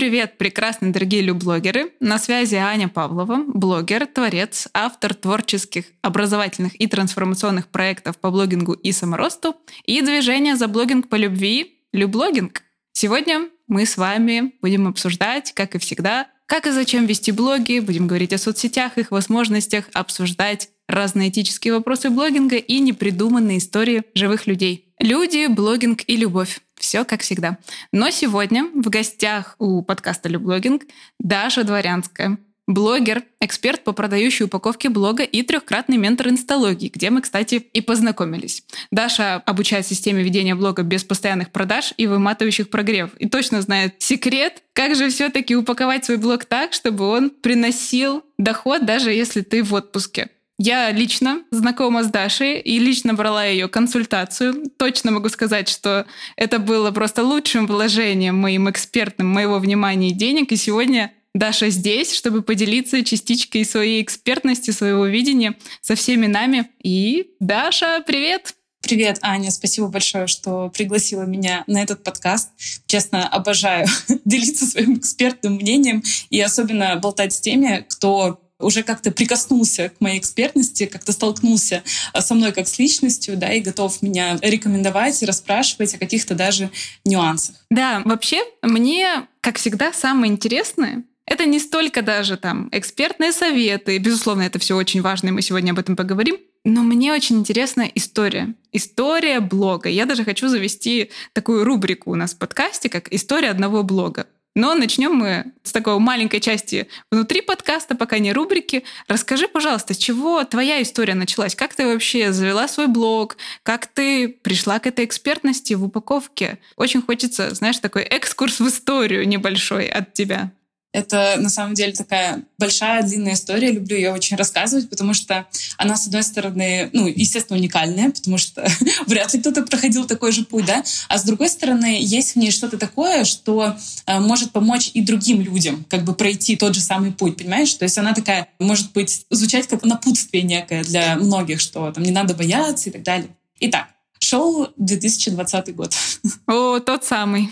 [0.00, 1.92] Привет, прекрасные дорогие люблогеры!
[2.00, 8.92] На связи Аня Павлова, блогер, творец, автор творческих, образовательных и трансформационных проектов по блогингу и
[8.92, 12.62] саморосту и движение за блогинг по любви «Люблогинг».
[12.92, 18.08] Сегодня мы с вами будем обсуждать, как и всегда, как и зачем вести блоги, будем
[18.08, 24.92] говорить о соцсетях, их возможностях, обсуждать разные этические вопросы блогинга и непридуманные истории живых людей.
[24.98, 26.58] Люди, блогинг и любовь.
[26.74, 27.58] Все как всегда.
[27.92, 30.82] Но сегодня в гостях у подкаста «Люблогинг»
[31.20, 32.36] Даша Дворянская,
[32.72, 38.62] блогер, эксперт по продающей упаковке блога и трехкратный ментор инсталогии, где мы, кстати, и познакомились.
[38.90, 43.10] Даша обучает системе ведения блога без постоянных продаж и выматывающих прогрев.
[43.18, 48.86] И точно знает секрет, как же все-таки упаковать свой блог так, чтобы он приносил доход,
[48.86, 50.30] даже если ты в отпуске.
[50.62, 54.70] Я лично знакома с Дашей и лично брала ее консультацию.
[54.76, 56.04] Точно могу сказать, что
[56.36, 60.52] это было просто лучшим вложением моим экспертным моего внимания и денег.
[60.52, 66.70] И сегодня Даша здесь, чтобы поделиться частичкой своей экспертности, своего видения со всеми нами.
[66.82, 68.54] И Даша, привет!
[68.82, 69.50] Привет, Аня.
[69.50, 72.48] Спасибо большое, что пригласила меня на этот подкаст.
[72.86, 73.86] Честно, обожаю
[74.24, 80.18] делиться своим экспертным мнением и особенно болтать с теми, кто уже как-то прикоснулся к моей
[80.18, 81.82] экспертности, как-то столкнулся
[82.12, 86.34] э, со мной как с личностью, да, и готов меня рекомендовать и расспрашивать о каких-то
[86.34, 86.70] даже
[87.04, 87.56] нюансах.
[87.70, 94.42] Да, вообще мне, как всегда, самое интересное это не столько даже там экспертные советы, безусловно,
[94.42, 98.54] это все очень важно, и мы сегодня об этом поговорим, но мне очень интересна история.
[98.72, 99.88] История блога.
[99.88, 104.26] Я даже хочу завести такую рубрику у нас в подкасте, как «История одного блога».
[104.56, 108.82] Но начнем мы с такой маленькой части внутри подкаста, пока не рубрики.
[109.06, 111.54] Расскажи, пожалуйста, с чего твоя история началась?
[111.54, 113.36] Как ты вообще завела свой блог?
[113.62, 116.58] Как ты пришла к этой экспертности в упаковке?
[116.76, 120.50] Очень хочется, знаешь, такой экскурс в историю небольшой от тебя.
[120.92, 123.70] Это на самом деле такая большая, длинная история.
[123.70, 125.46] Люблю ее очень рассказывать, потому что
[125.76, 128.66] она, с одной стороны, ну, естественно, уникальная, потому что
[129.06, 130.82] вряд ли кто-то проходил такой же путь, да.
[131.08, 135.40] А с другой стороны, есть в ней что-то такое, что э, может помочь и другим
[135.40, 137.72] людям как бы пройти тот же самый путь, понимаешь?
[137.74, 142.10] То есть она такая, может быть, звучать как напутствие некое для многих, что там не
[142.10, 143.28] надо бояться и так далее.
[143.60, 145.94] Итак, шел 2020 год.
[146.46, 147.50] О, тот самый.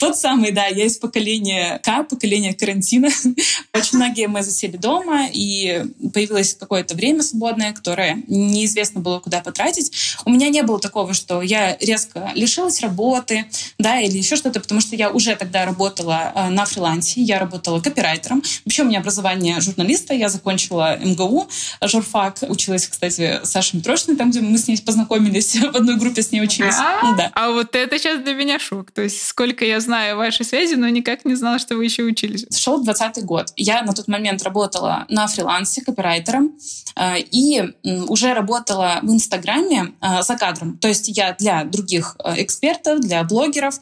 [0.00, 3.08] Тот самый, да, я из поколения К, поколения карантина.
[3.74, 5.84] Очень многие мы засели дома, и
[6.14, 9.92] появилось какое-то время свободное, которое неизвестно было, куда потратить.
[10.24, 13.44] У меня не было такого, что я резко лишилась работы,
[13.78, 17.78] да, или еще что-то, потому что я уже тогда работала э, на фрилансе, я работала
[17.80, 18.42] копирайтером.
[18.64, 21.46] Вообще у меня образование журналиста, я закончила МГУ,
[21.82, 26.22] журфак, училась, кстати, с Сашей Митрошиной, там, где мы с ней познакомились, в одной группе
[26.22, 26.76] с ней учились.
[26.78, 27.30] А, ну, да.
[27.34, 28.92] а вот это сейчас для меня шок.
[28.92, 32.46] То есть сколько я знаю ваши связи, но никак не знала, что вы еще учились.
[32.56, 33.52] Шел 20 год.
[33.56, 36.52] Я на тот момент работала на фрилансе копирайтером
[36.96, 37.62] э, и
[38.08, 40.78] уже работала в Инстаграме э, за кадром.
[40.78, 43.74] То есть я для других э, экспертов, для блогеров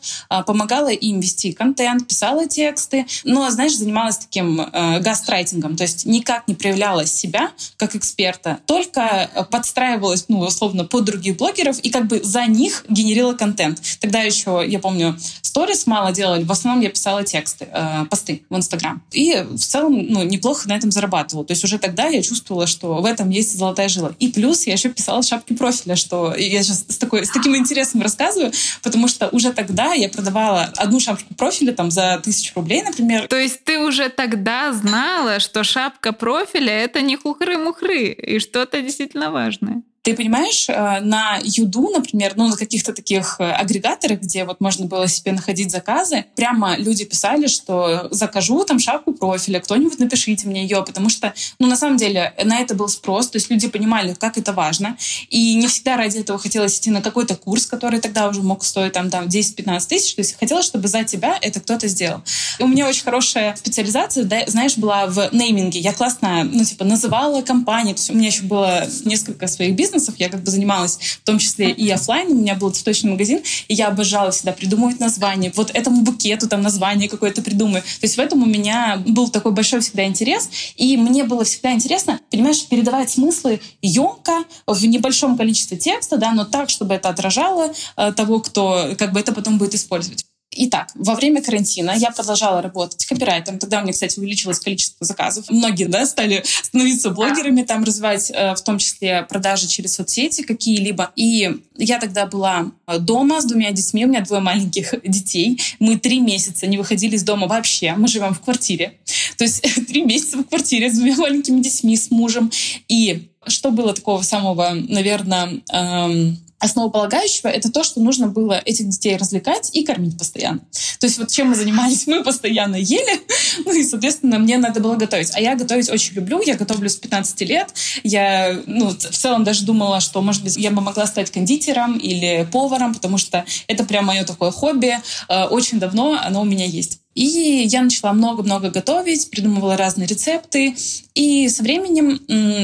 [0.46, 4.60] помогала им вести контент, писала тексты, но, знаешь, занималась таким
[5.00, 11.36] гастрайтингом, то есть никак не проявляла себя как эксперта, только подстраивалась, ну, условно, под других
[11.36, 13.80] блогеров и как бы за них генерила контент.
[14.00, 18.56] Тогда еще, я помню, сторис мало делали, в основном я писала тексты, э, посты в
[18.56, 19.02] Инстаграм.
[19.10, 21.44] И в целом, ну, неплохо на этом зарабатывала.
[21.44, 24.12] То есть уже тогда я чувствовала, что в этом есть золотая жила.
[24.18, 28.02] И плюс я еще писала шапки профиля, что я сейчас с, такой, с таким интересом
[28.02, 33.26] рассказываю, потому что уже тогда я продавала одну шапку профиля там за тысячу рублей, например.
[33.28, 39.30] То есть ты уже тогда знала, что шапка профиля— это не хухры-мухры, и что-то действительно
[39.30, 39.82] важное.
[40.02, 44.86] Ты понимаешь, э, на Юду, например, ну, на каких-то таких э, агрегаторах, где вот можно
[44.86, 50.62] было себе находить заказы, прямо люди писали, что закажу там шапку профиля, кто-нибудь напишите мне
[50.62, 54.14] ее, потому что, ну, на самом деле, на это был спрос, то есть люди понимали,
[54.14, 54.96] как это важно,
[55.30, 58.92] и не всегда ради этого хотелось идти на какой-то курс, который тогда уже мог стоить
[58.92, 62.22] там, там 10-15 тысяч, то есть хотелось, чтобы за тебя это кто-то сделал.
[62.58, 65.80] И у меня очень хорошая специализация, да, знаешь, была в нейминге.
[65.80, 69.87] Я классно, ну, типа, называла компании, то есть у меня еще было несколько своих бизнесов,
[69.88, 70.14] бизнесов.
[70.18, 72.30] Я как бы занималась в том числе и офлайн.
[72.30, 75.52] У меня был цветочный магазин, и я обожала всегда придумывать название.
[75.54, 77.82] Вот этому букету там название какое-то придумаю.
[77.82, 80.50] То есть в этом у меня был такой большой всегда интерес.
[80.76, 86.44] И мне было всегда интересно, понимаешь, передавать смыслы емко, в небольшом количестве текста, да, но
[86.44, 90.24] так, чтобы это отражало э, того, кто как бы это потом будет использовать.
[90.50, 93.58] Итак, во время карантина я продолжала работать копирайтером.
[93.58, 95.44] Тогда у меня, кстати, увеличилось количество заказов.
[95.50, 101.12] Многие да, стали становиться блогерами, там развивать э, в том числе продажи через соцсети какие-либо.
[101.16, 104.06] И я тогда была дома с двумя детьми.
[104.06, 105.60] У меня двое маленьких детей.
[105.80, 107.92] Мы три месяца не выходили из дома вообще.
[107.94, 108.98] Мы живем в квартире.
[109.36, 112.50] То есть три месяца в квартире с двумя маленькими детьми, с мужем.
[112.88, 119.16] И что было такого самого, наверное, эм, основополагающего это то, что нужно было этих детей
[119.16, 120.60] развлекать и кормить постоянно.
[120.98, 123.20] То есть вот чем мы занимались, мы постоянно ели,
[123.64, 125.30] ну и, соответственно, мне надо было готовить.
[125.34, 127.68] А я готовить очень люблю, я готовлю с 15 лет.
[128.02, 132.48] Я, ну, в целом даже думала, что, может быть, я бы могла стать кондитером или
[132.50, 134.98] поваром, потому что это прям мое такое хобби.
[135.28, 137.00] Э, очень давно оно у меня есть.
[137.18, 140.76] И я начала много-много готовить, придумывала разные рецепты.
[141.16, 142.20] И со временем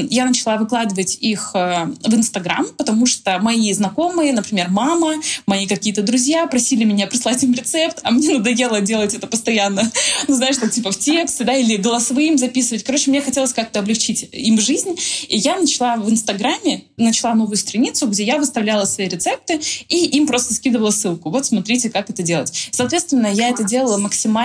[0.09, 5.15] я начала выкладывать их э, в Инстаграм, потому что мои знакомые, например, мама,
[5.45, 9.91] мои какие-то друзья просили меня прислать им рецепт, а мне надоело делать это постоянно,
[10.29, 12.85] ну, знаешь, так типа в тексте, да, или голосовым записывать.
[12.85, 14.95] Короче, мне хотелось как-то облегчить им жизнь.
[15.27, 19.59] И я начала в Инстаграме, начала новую страницу, где я выставляла свои рецепты,
[19.89, 21.29] и им просто скидывала ссылку.
[21.29, 22.69] Вот смотрите, как это делать.
[22.71, 24.44] Соответственно, я это делала максимально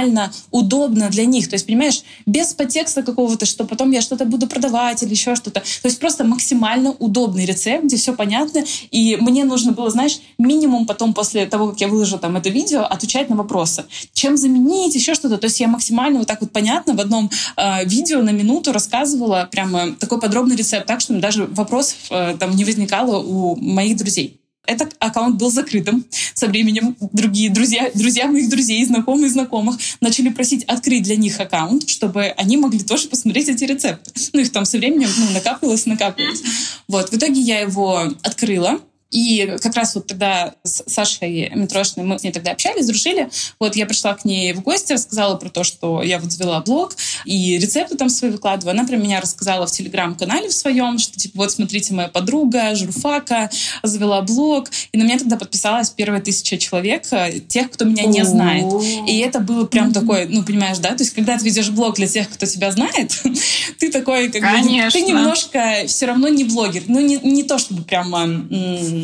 [0.50, 1.48] удобно для них.
[1.48, 5.60] То есть, понимаешь, без подтекста какого-то, что потом я что-то буду продавать или еще что-то.
[5.60, 8.64] То есть просто максимально удобный рецепт, где все понятно.
[8.90, 12.82] И мне нужно было, знаешь, минимум потом после того, как я выложу там это видео,
[12.82, 13.84] отвечать на вопросы.
[14.12, 15.38] Чем заменить, еще что-то.
[15.38, 19.48] То есть я максимально вот так вот понятно в одном э, видео на минуту рассказывала
[19.50, 24.39] прямо такой подробный рецепт, так что даже вопросов э, там не возникало у моих друзей.
[24.70, 26.04] Этот аккаунт был закрытым.
[26.32, 31.88] Со временем другие друзья, друзья моих друзей, знакомые знакомых начали просить открыть для них аккаунт,
[31.88, 34.12] чтобы они могли тоже посмотреть эти рецепты.
[34.32, 36.42] Ну, их там со временем ну, накапливалось, накапливалось.
[36.86, 38.80] Вот, в итоге я его открыла,
[39.10, 43.28] и как раз вот тогда с Сашей Митрошиной мы с ней тогда общались, дружили.
[43.58, 46.94] Вот я пришла к ней в гости, рассказала про то, что я вот завела блог
[47.24, 48.72] и рецепты там свои выкладываю.
[48.72, 53.50] Она про меня рассказала в телеграм-канале в своем, что типа вот смотрите, моя подруга, журфака,
[53.82, 54.70] завела блог.
[54.92, 58.64] И на меня тогда подписалась первая тысяча человек, э, тех, кто меня не знает.
[59.08, 60.90] И это было прям такое, ну понимаешь, да?
[60.90, 63.20] То есть когда ты ведешь блог для тех, кто тебя знает,
[63.78, 64.90] ты такой как бы...
[64.92, 66.82] Ты немножко все равно не блогер.
[66.86, 67.82] Ну не, не то, чтобы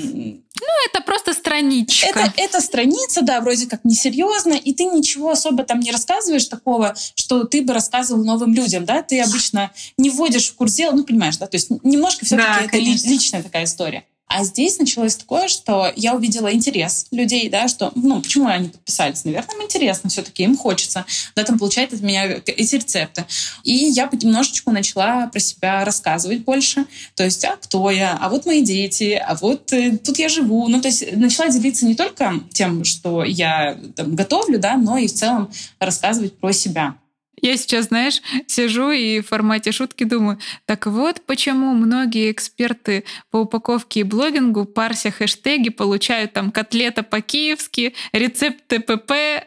[0.03, 2.07] ну, это просто страничка.
[2.09, 6.95] Это, это страница, да, вроде как несерьезно, и ты ничего особо там не рассказываешь такого,
[7.15, 11.05] что ты бы рассказывал новым людям, да, ты обычно не вводишь в курс дела, ну,
[11.05, 13.09] понимаешь, да, то есть немножко все-таки да, это конечно.
[13.09, 14.05] личная такая история.
[14.29, 19.25] А здесь началось такое, что я увидела интерес людей, да, что, ну, почему они подписались?
[19.25, 21.07] Наверное, им интересно все-таки, им хочется,
[21.37, 23.25] да, там получать от меня эти рецепты.
[23.63, 28.47] И я понемножечку начала про себя рассказывать больше, то есть, а кто я, а вот
[28.47, 30.67] мои дети, а вот э, тут я живу.
[30.67, 35.07] Ну, то есть начала делиться не только тем, что я там, готовлю, да, но и
[35.07, 36.97] в целом рассказывать про себя.
[37.41, 43.39] Я сейчас, знаешь, сижу и в формате шутки думаю, так вот почему многие эксперты по
[43.39, 49.13] упаковке и блогингу, парся хэштеги, получают там котлета по-киевски, рецепт ТПП.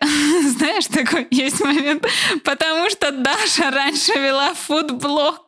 [0.57, 2.05] Знаешь, такой есть момент.
[2.43, 5.45] Потому что Даша раньше вела фудблог.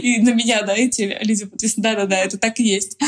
[0.00, 1.48] И на меня, да, эти люди.
[1.76, 2.98] Да-да-да, это так и есть.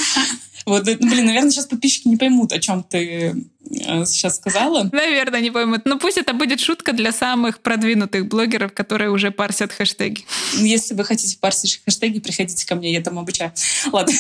[0.67, 4.91] Вот, ну, блин, наверное, сейчас подписчики не поймут, о чем ты э, сейчас сказала.
[4.93, 5.83] Наверное, не поймут.
[5.85, 10.27] Но пусть это будет шутка для самых продвинутых блогеров, которые уже парсят хэштеги.
[10.59, 13.53] Если вы хотите парсить хэштеги, приходите ко мне, я там обучаю.
[13.93, 14.13] Ладно.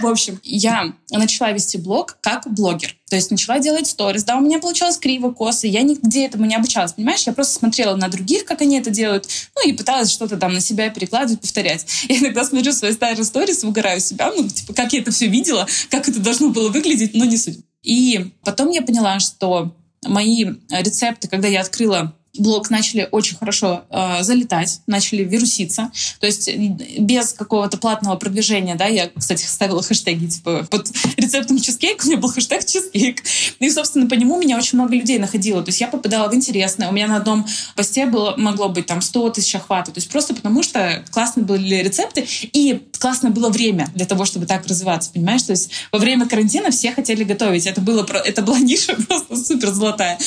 [0.00, 2.96] В общем, я начала вести блог как блогер.
[3.08, 4.24] То есть начала делать сторис.
[4.24, 5.66] Да, у меня получалось криво, косо.
[5.66, 7.22] Я нигде этому не обучалась, понимаешь?
[7.24, 10.60] Я просто смотрела на других, как они это делают, ну и пыталась что-то там на
[10.60, 11.86] себя перекладывать, повторять.
[12.08, 15.66] Я иногда смотрю свои старые сторис, угораю себя, ну, типа, как я это все видела,
[15.90, 17.58] как это должно было выглядеть, но не суть.
[17.82, 19.74] И потом я поняла, что
[20.04, 25.90] мои рецепты, когда я открыла блог начали очень хорошо э, залетать, начали вируситься.
[26.20, 26.50] То есть
[26.98, 32.18] без какого-то платного продвижения, да, я, кстати, ставила хэштеги, типа, под рецептом чизкейк у меня
[32.18, 33.22] был хэштег чизкейк.
[33.58, 35.62] И, собственно, по нему меня очень много людей находило.
[35.62, 36.88] То есть я попадала в интересное.
[36.88, 39.94] У меня на одном посте было, могло быть там 100 тысяч охватов.
[39.94, 44.46] То есть просто потому, что классные были рецепты и классное было время для того, чтобы
[44.46, 45.42] так развиваться, понимаешь?
[45.42, 47.66] То есть во время карантина все хотели готовить.
[47.66, 50.18] Это, было, это была ниша просто супер золотая.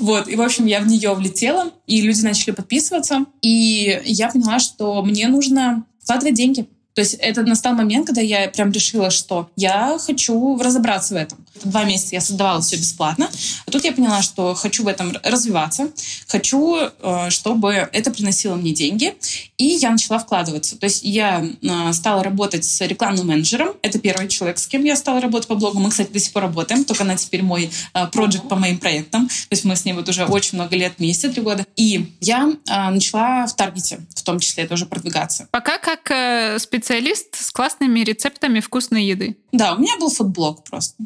[0.00, 0.28] Вот.
[0.28, 3.26] И, в общем, я в нее влетела делом, и люди начали подписываться.
[3.42, 6.66] И я поняла, что мне нужно вкладывать деньги.
[6.94, 11.45] То есть это настал момент, когда я прям решила, что я хочу разобраться в этом.
[11.64, 13.30] Два месяца я создавала все бесплатно.
[13.66, 15.90] А тут я поняла, что хочу в этом развиваться,
[16.28, 19.14] хочу, э, чтобы это приносило мне деньги.
[19.58, 20.76] И я начала вкладываться.
[20.76, 23.74] То есть я э, стала работать с рекламным менеджером.
[23.82, 25.78] Это первый человек, с кем я стала работать по блогу.
[25.78, 29.28] Мы, кстати, до сих пор работаем, только она теперь мой э, проект по моим проектам.
[29.28, 31.66] То есть мы с ней вот уже очень много лет вместе, три года.
[31.76, 35.48] И я начала в таргете, в том числе тоже продвигаться.
[35.50, 39.36] Пока как специалист с классными рецептами вкусной еды.
[39.52, 40.96] Да, у меня был фудблог просто.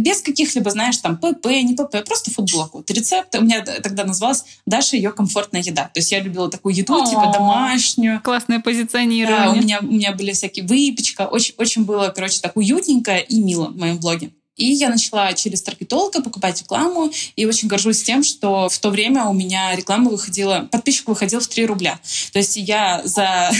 [0.00, 2.74] Без каких-либо, знаешь, там, ПП, не ПП, просто фудблог.
[2.74, 5.84] Вот рецепт у меня тогда называлась Даша ее комфортная еда.
[5.92, 7.06] То есть я любила такую еду, О-о-о.
[7.06, 8.20] типа домашнюю.
[8.22, 9.46] Классное позиционирование.
[9.46, 11.26] Да, у меня, у меня были всякие выпечка.
[11.26, 14.32] Очень, очень было, короче, так уютненько и мило в моем блоге.
[14.60, 19.24] И я начала через таргетолога покупать рекламу, и очень горжусь тем, что в то время
[19.24, 21.98] у меня реклама выходила, подписчик выходил в 3 рубля.
[22.32, 23.50] То есть я за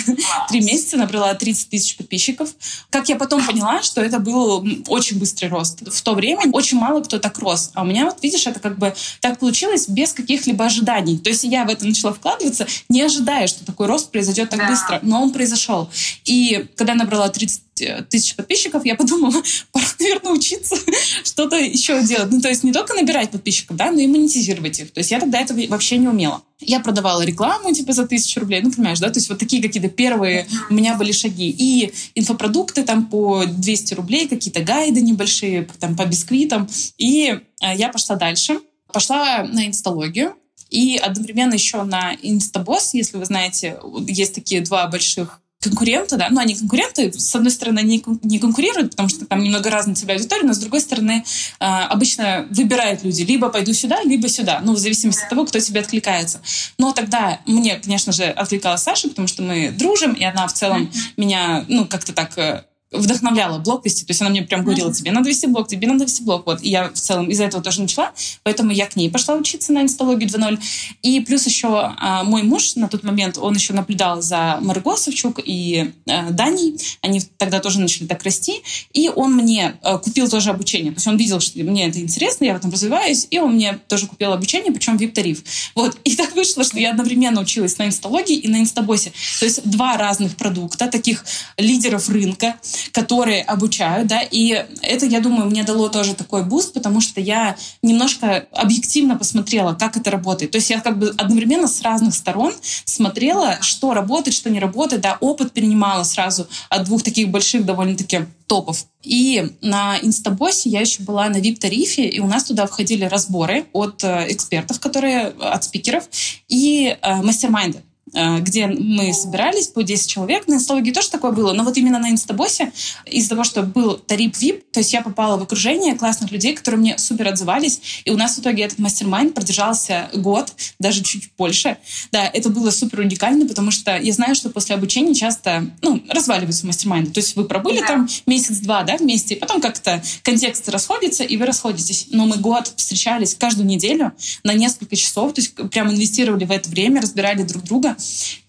[0.51, 2.55] 3 месяца набрала 30 тысяч подписчиков.
[2.91, 5.81] Как я потом поняла, что это был очень быстрый рост.
[5.91, 7.71] В то время очень мало кто так рос.
[7.73, 11.17] А у меня, вот видишь, это как бы так получилось без каких-либо ожиданий.
[11.17, 14.99] То есть я в это начала вкладываться, не ожидая, что такой рост произойдет так быстро.
[15.01, 15.89] Но он произошел.
[16.27, 20.77] И когда набрала 30 Э, тысяч подписчиков, я подумала, пора, наверное, учиться
[21.25, 22.31] что-то еще делать.
[22.31, 24.93] Ну, то есть не только набирать подписчиков, да, но и монетизировать их.
[24.93, 26.43] То есть я тогда этого вообще не умела.
[26.61, 29.89] Я продавала рекламу, типа, за тысячу рублей, ну, понимаешь, да, то есть вот такие какие-то
[29.89, 31.49] первые у меня были шаги.
[31.49, 36.69] И инфопродукты там по 200 рублей, какие-то гайды небольшие, там, по бисквитам.
[36.99, 37.29] И
[37.63, 38.61] э, я пошла дальше.
[38.93, 40.35] Пошла на инсталогию,
[40.71, 46.41] и одновременно еще на Инстабосс, если вы знаете, есть такие два больших конкурента, да, ну,
[46.41, 50.45] они конкуренты, с одной стороны, не, не конкурируют, потому что там немного разная целевая аудитория,
[50.45, 51.23] но с другой стороны,
[51.61, 55.61] э, обычно выбирают люди, либо пойду сюда, либо сюда, ну, в зависимости от того, кто
[55.61, 56.41] тебе откликается.
[56.79, 60.91] Но тогда мне, конечно же, откликалась Саша, потому что мы дружим, и она в целом
[61.19, 64.05] меня, ну, как-то так э, вдохновляла блог вести.
[64.05, 66.47] То есть она мне прям говорила, тебе надо вести блог, тебе надо вести блог.
[66.47, 66.63] Вот.
[66.63, 68.13] И я в целом из-за этого тоже начала.
[68.43, 70.59] Поэтому я к ней пошла учиться на инсталогию 2.0.
[71.03, 75.41] И плюс еще а, мой муж на тот момент, он еще наблюдал за Марго Савчук
[75.45, 76.79] и а, Даней.
[77.01, 78.63] Они тогда тоже начали так расти.
[78.93, 80.93] И он мне а, купил тоже обучение.
[80.93, 83.29] То есть он видел, что мне это интересно, я в этом развиваюсь.
[83.31, 85.45] И он мне тоже купил обучение, причем VIP-тариф.
[85.77, 85.97] Вот.
[86.03, 89.13] И так вышло, что я одновременно училась на инсталогии и на инстабосе.
[89.39, 91.25] То есть два разных продукта, таких
[91.57, 92.57] лидеров рынка,
[92.93, 97.57] которые обучают, да, и это, я думаю, мне дало тоже такой boost, потому что я
[97.83, 100.53] немножко объективно посмотрела, как это работает.
[100.53, 102.53] То есть я как бы одновременно с разных сторон
[102.85, 108.27] смотрела, что работает, что не работает, да, опыт перенимала сразу от двух таких больших довольно-таки
[108.47, 108.87] топов.
[109.03, 114.03] И на Инстабосе я еще была на VIP-тарифе, и у нас туда входили разборы от
[114.05, 116.09] э, экспертов, которые от спикеров,
[116.49, 117.83] и э, мастер-майнды.
[118.13, 120.49] Э, где мы собирались по 10 человек.
[120.49, 122.73] На инсталогии тоже такое было, но вот именно на инстабосе
[123.07, 126.81] из-за того, что был тариф VIP, то есть я попала в окружение классных людей, которые
[126.81, 131.77] мне супер отзывались, и у нас в итоге этот мастер-майнд продержался год, даже чуть больше.
[132.11, 136.67] Да, это было супер уникально, потому что я знаю, что после обучения часто, ну, разваливаются
[136.67, 137.13] мастер-майнды.
[137.13, 137.87] То есть вы пробыли да.
[137.87, 142.09] там месяц-два, да, вместе, и потом как-то контекст расходится, и вы расходитесь.
[142.11, 144.13] Но мы год встречались каждую неделю
[144.43, 147.97] на несколько часов, то есть прям инвестировали в это время, разбирали друг друга.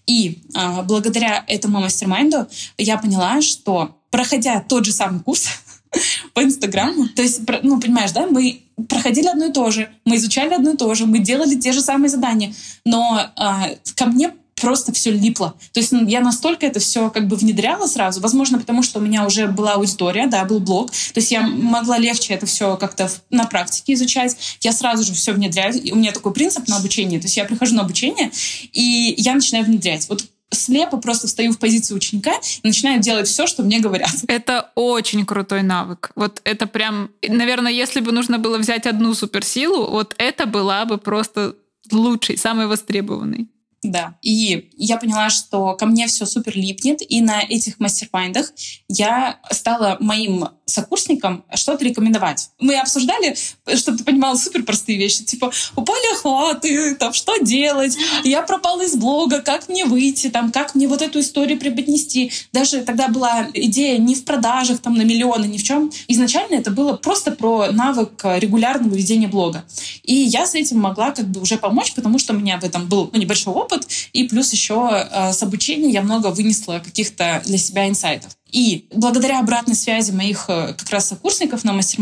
[0.06, 5.48] И а, благодаря этому мастер-майнду я поняла, что проходя тот же самый курс
[6.34, 10.54] по Инстаграму, то есть, ну, понимаешь, да, мы проходили одно и то же, мы изучали
[10.54, 12.54] одно и то же, мы делали те же самые задания,
[12.84, 14.32] но а, ко мне
[14.62, 15.54] просто все липло.
[15.72, 19.02] То есть ну, я настолько это все как бы внедряла сразу, возможно, потому что у
[19.02, 23.10] меня уже была аудитория, да, был блог, то есть я могла легче это все как-то
[23.30, 24.36] на практике изучать.
[24.60, 25.74] Я сразу же все внедряю.
[25.74, 28.30] И у меня такой принцип на обучение, то есть я прихожу на обучение,
[28.72, 30.08] и я начинаю внедрять.
[30.08, 34.12] Вот слепо просто встаю в позицию ученика и начинаю делать все, что мне говорят.
[34.28, 36.12] Это очень крутой навык.
[36.14, 40.98] Вот это прям, наверное, если бы нужно было взять одну суперсилу, вот это была бы
[40.98, 41.54] просто
[41.90, 43.48] лучшей, самой востребованной.
[43.82, 44.16] Да.
[44.22, 48.52] И я поняла, что ко мне все супер липнет, и на этих мастер-майндах
[48.88, 52.50] я стала моим сокурсникам что-то рекомендовать.
[52.58, 53.36] Мы обсуждали,
[53.74, 58.94] чтобы ты понимала, супер простые вещи, типа упали охваты, там, что делать, я пропала из
[58.94, 62.32] блога, как мне выйти, там, как мне вот эту историю преподнести.
[62.52, 65.90] Даже тогда была идея не в продажах, там, на миллионы, ни в чем.
[66.08, 69.64] Изначально это было просто про навык регулярного ведения блога.
[70.02, 72.86] И я с этим могла как бы уже помочь, потому что у меня в этом
[72.88, 77.58] был ну, небольшой опыт, и плюс еще э, с обучения я много вынесла каких-то для
[77.58, 78.36] себя инсайтов.
[78.52, 81.92] И благодаря обратной связи моих э, как раз сокурсников на мастер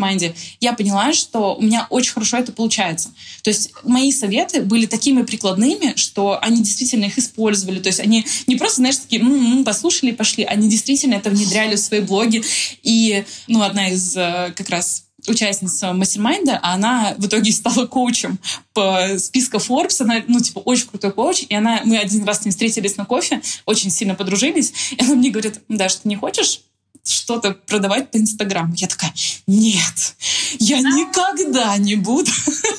[0.61, 3.11] я поняла, что у меня очень хорошо это получается.
[3.43, 7.79] То есть мои советы были такими прикладными, что они действительно их использовали.
[7.79, 11.77] То есть они не просто, знаешь, такие м-м, послушали и пошли, они действительно это внедряли
[11.77, 12.43] в свои блоги.
[12.83, 18.39] И, ну, одна из э, как раз участница мастер-майнда, она в итоге стала коучем
[18.73, 20.03] по списку Forbes.
[20.03, 21.45] Она, ну, типа, очень крутой коуч.
[21.49, 24.73] И она, мы один раз с ней встретились на кофе, очень сильно подружились.
[24.93, 26.61] И она мне говорит, да, что не хочешь
[27.11, 28.75] что-то продавать по Инстаграму.
[28.75, 29.13] Я такая,
[29.47, 30.15] нет,
[30.59, 32.31] я никогда не буду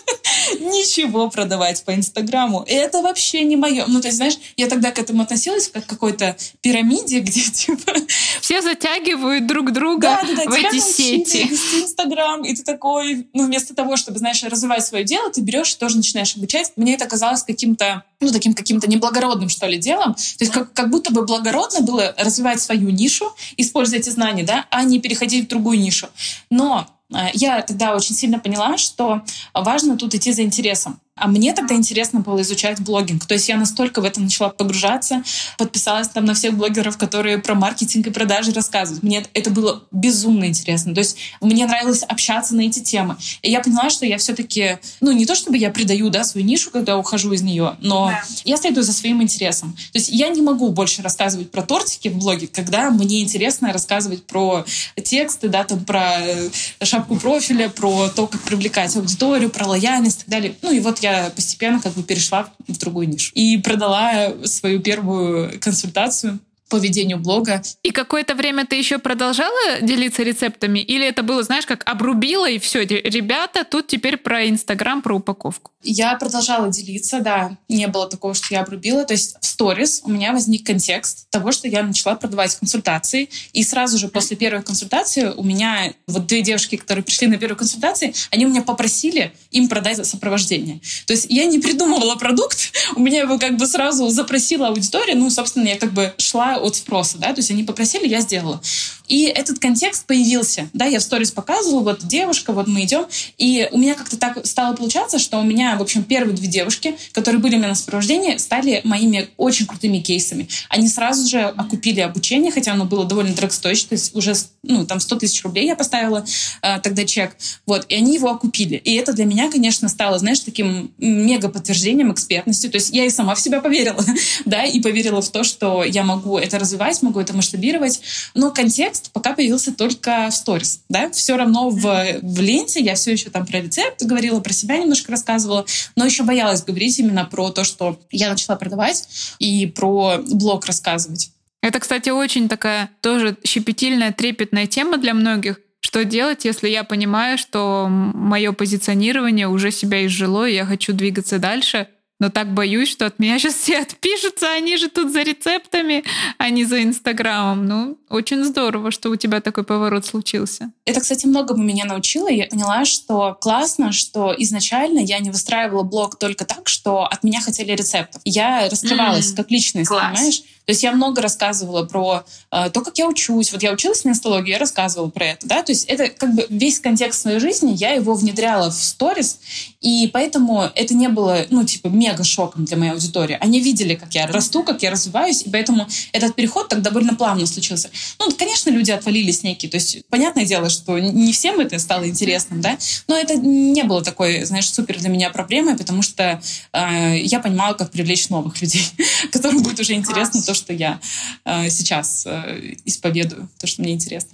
[0.60, 2.64] ничего продавать по Инстаграму.
[2.68, 3.86] Это вообще не мое.
[3.88, 7.94] Ну, то есть, знаешь, я тогда к этому относилась как к какой-то пирамиде, где, типа...
[8.42, 11.50] Все затягивают друг друга да, да, да, в эти сети.
[11.82, 15.78] Инстаграм, и ты такой, ну, вместо того, чтобы, знаешь, развивать свое дело, ты берешь и
[15.78, 16.72] тоже начинаешь обучать.
[16.76, 20.14] Мне это казалось каким-то, ну, таким каким-то неблагородным, что ли, делом.
[20.14, 24.66] То есть, как, как будто бы благородно было развивать свою нишу, используя эти знаний, да,
[24.70, 26.08] а не переходить в другую нишу.
[26.50, 29.22] Но э, я тогда очень сильно поняла, что
[29.54, 31.00] важно тут идти за интересом.
[31.16, 33.26] А мне тогда интересно было изучать блогинг.
[33.26, 35.24] То есть я настолько в это начала погружаться,
[35.58, 39.04] подписалась там на всех блогеров, которые про маркетинг и продажи рассказывают.
[39.04, 40.96] Мне это было безумно интересно.
[40.96, 43.18] То есть мне нравилось общаться на эти темы.
[43.42, 46.72] И я поняла, что я все-таки, ну не то чтобы я предаю да, свою нишу,
[46.72, 48.24] когда ухожу из нее, но да.
[48.46, 49.74] я следую за своим интересом.
[49.92, 54.26] То есть я не могу больше рассказывать про тортики в блоге, когда мне интересно рассказывать
[54.26, 54.66] про
[55.04, 56.50] тексты, да, там про э,
[56.82, 60.56] шапку профиля, про то, как привлекать аудиторию, про лояльность и так далее.
[60.62, 63.32] Ну и вот я постепенно как бы перешла в другую нишу.
[63.34, 66.40] И продала свою первую консультацию
[66.72, 67.62] по ведению блога.
[67.84, 70.80] И какое-то время ты еще продолжала делиться рецептами?
[70.80, 75.72] Или это было, знаешь, как обрубила и все, ребята, тут теперь про Инстаграм, про упаковку?
[75.84, 77.58] Я продолжала делиться, да.
[77.68, 79.04] Не было такого, что я обрубила.
[79.04, 83.30] То есть в сторис у меня возник контекст того, что я начала продавать консультации.
[83.52, 87.58] И сразу же после первой консультации у меня вот две девушки, которые пришли на первую
[87.58, 90.80] консультацию, они у меня попросили им продать сопровождение.
[91.06, 95.16] То есть я не придумывала продукт, у меня его как бы сразу запросила аудитория.
[95.16, 98.62] Ну, собственно, я как бы шла от спроса, да, то есть они попросили, я сделала.
[99.08, 103.06] И этот контекст появился, да, я в сторис показывала, вот девушка, вот мы идем,
[103.38, 106.96] и у меня как-то так стало получаться, что у меня, в общем, первые две девушки,
[107.12, 110.48] которые были у меня на сопровождении, стали моими очень крутыми кейсами.
[110.70, 115.02] Они сразу же окупили обучение, хотя оно было довольно дорогостоящее, то есть уже, ну, там
[115.02, 116.26] 100 тысяч рублей я поставила
[116.62, 118.76] э, тогда чек, вот, и они его окупили.
[118.76, 123.10] И это для меня, конечно, стало, знаешь, таким мега подтверждением экспертности, то есть я и
[123.10, 124.04] сама в себя поверила,
[124.46, 128.02] да, и поверила в то, что я могу это развивать, могу это масштабировать,
[128.34, 131.82] но контекст пока появился только в сторис, да, все равно в,
[132.22, 136.24] в ленте я все еще там про рецепт говорила, про себя немножко рассказывала, но еще
[136.24, 139.08] боялась говорить именно про то, что я начала продавать
[139.40, 141.32] и про блог рассказывать.
[141.62, 145.60] Это, кстати, очень такая тоже щепетильная, трепетная тема для многих.
[145.80, 151.40] Что делать, если я понимаю, что мое позиционирование уже себя изжило, и я хочу двигаться
[151.40, 151.88] дальше?
[152.22, 156.04] Но так боюсь, что от меня сейчас все отпишутся, они же тут за рецептами,
[156.38, 157.66] а не за Инстаграмом.
[157.66, 160.72] Ну, очень здорово, что у тебя такой поворот случился.
[160.86, 162.30] Это, кстати, многому меня научило.
[162.30, 167.42] Я поняла, что классно, что изначально я не выстраивала блог только так, что от меня
[167.42, 168.22] хотели рецептов.
[168.26, 170.12] Я раскрывалась mm, как личность, класс.
[170.12, 170.44] понимаешь?
[170.66, 173.52] То есть я много рассказывала про э, то, как я учусь.
[173.52, 175.64] Вот я училась на инстологии, я рассказывала про это, да.
[175.64, 179.40] То есть это как бы весь контекст своей жизни, я его внедряла в сторис,
[179.82, 183.38] и поэтому это не было, ну, типа, мега шоком для моей аудитории.
[183.42, 187.46] Они видели, как я расту, как я развиваюсь, и поэтому этот переход так довольно плавно
[187.46, 187.90] случился.
[188.20, 189.70] Ну, конечно, люди отвалились некие.
[189.70, 194.04] То есть, понятное дело, что не всем это стало интересным, да, но это не было
[194.04, 196.42] такой, знаешь, супер для меня проблемой, потому что
[196.74, 198.86] э, я понимала, как привлечь новых людей,
[199.32, 201.00] которым будет уже интересно то, что я
[201.46, 204.32] э, сейчас э, исповедую, то, что мне интересно.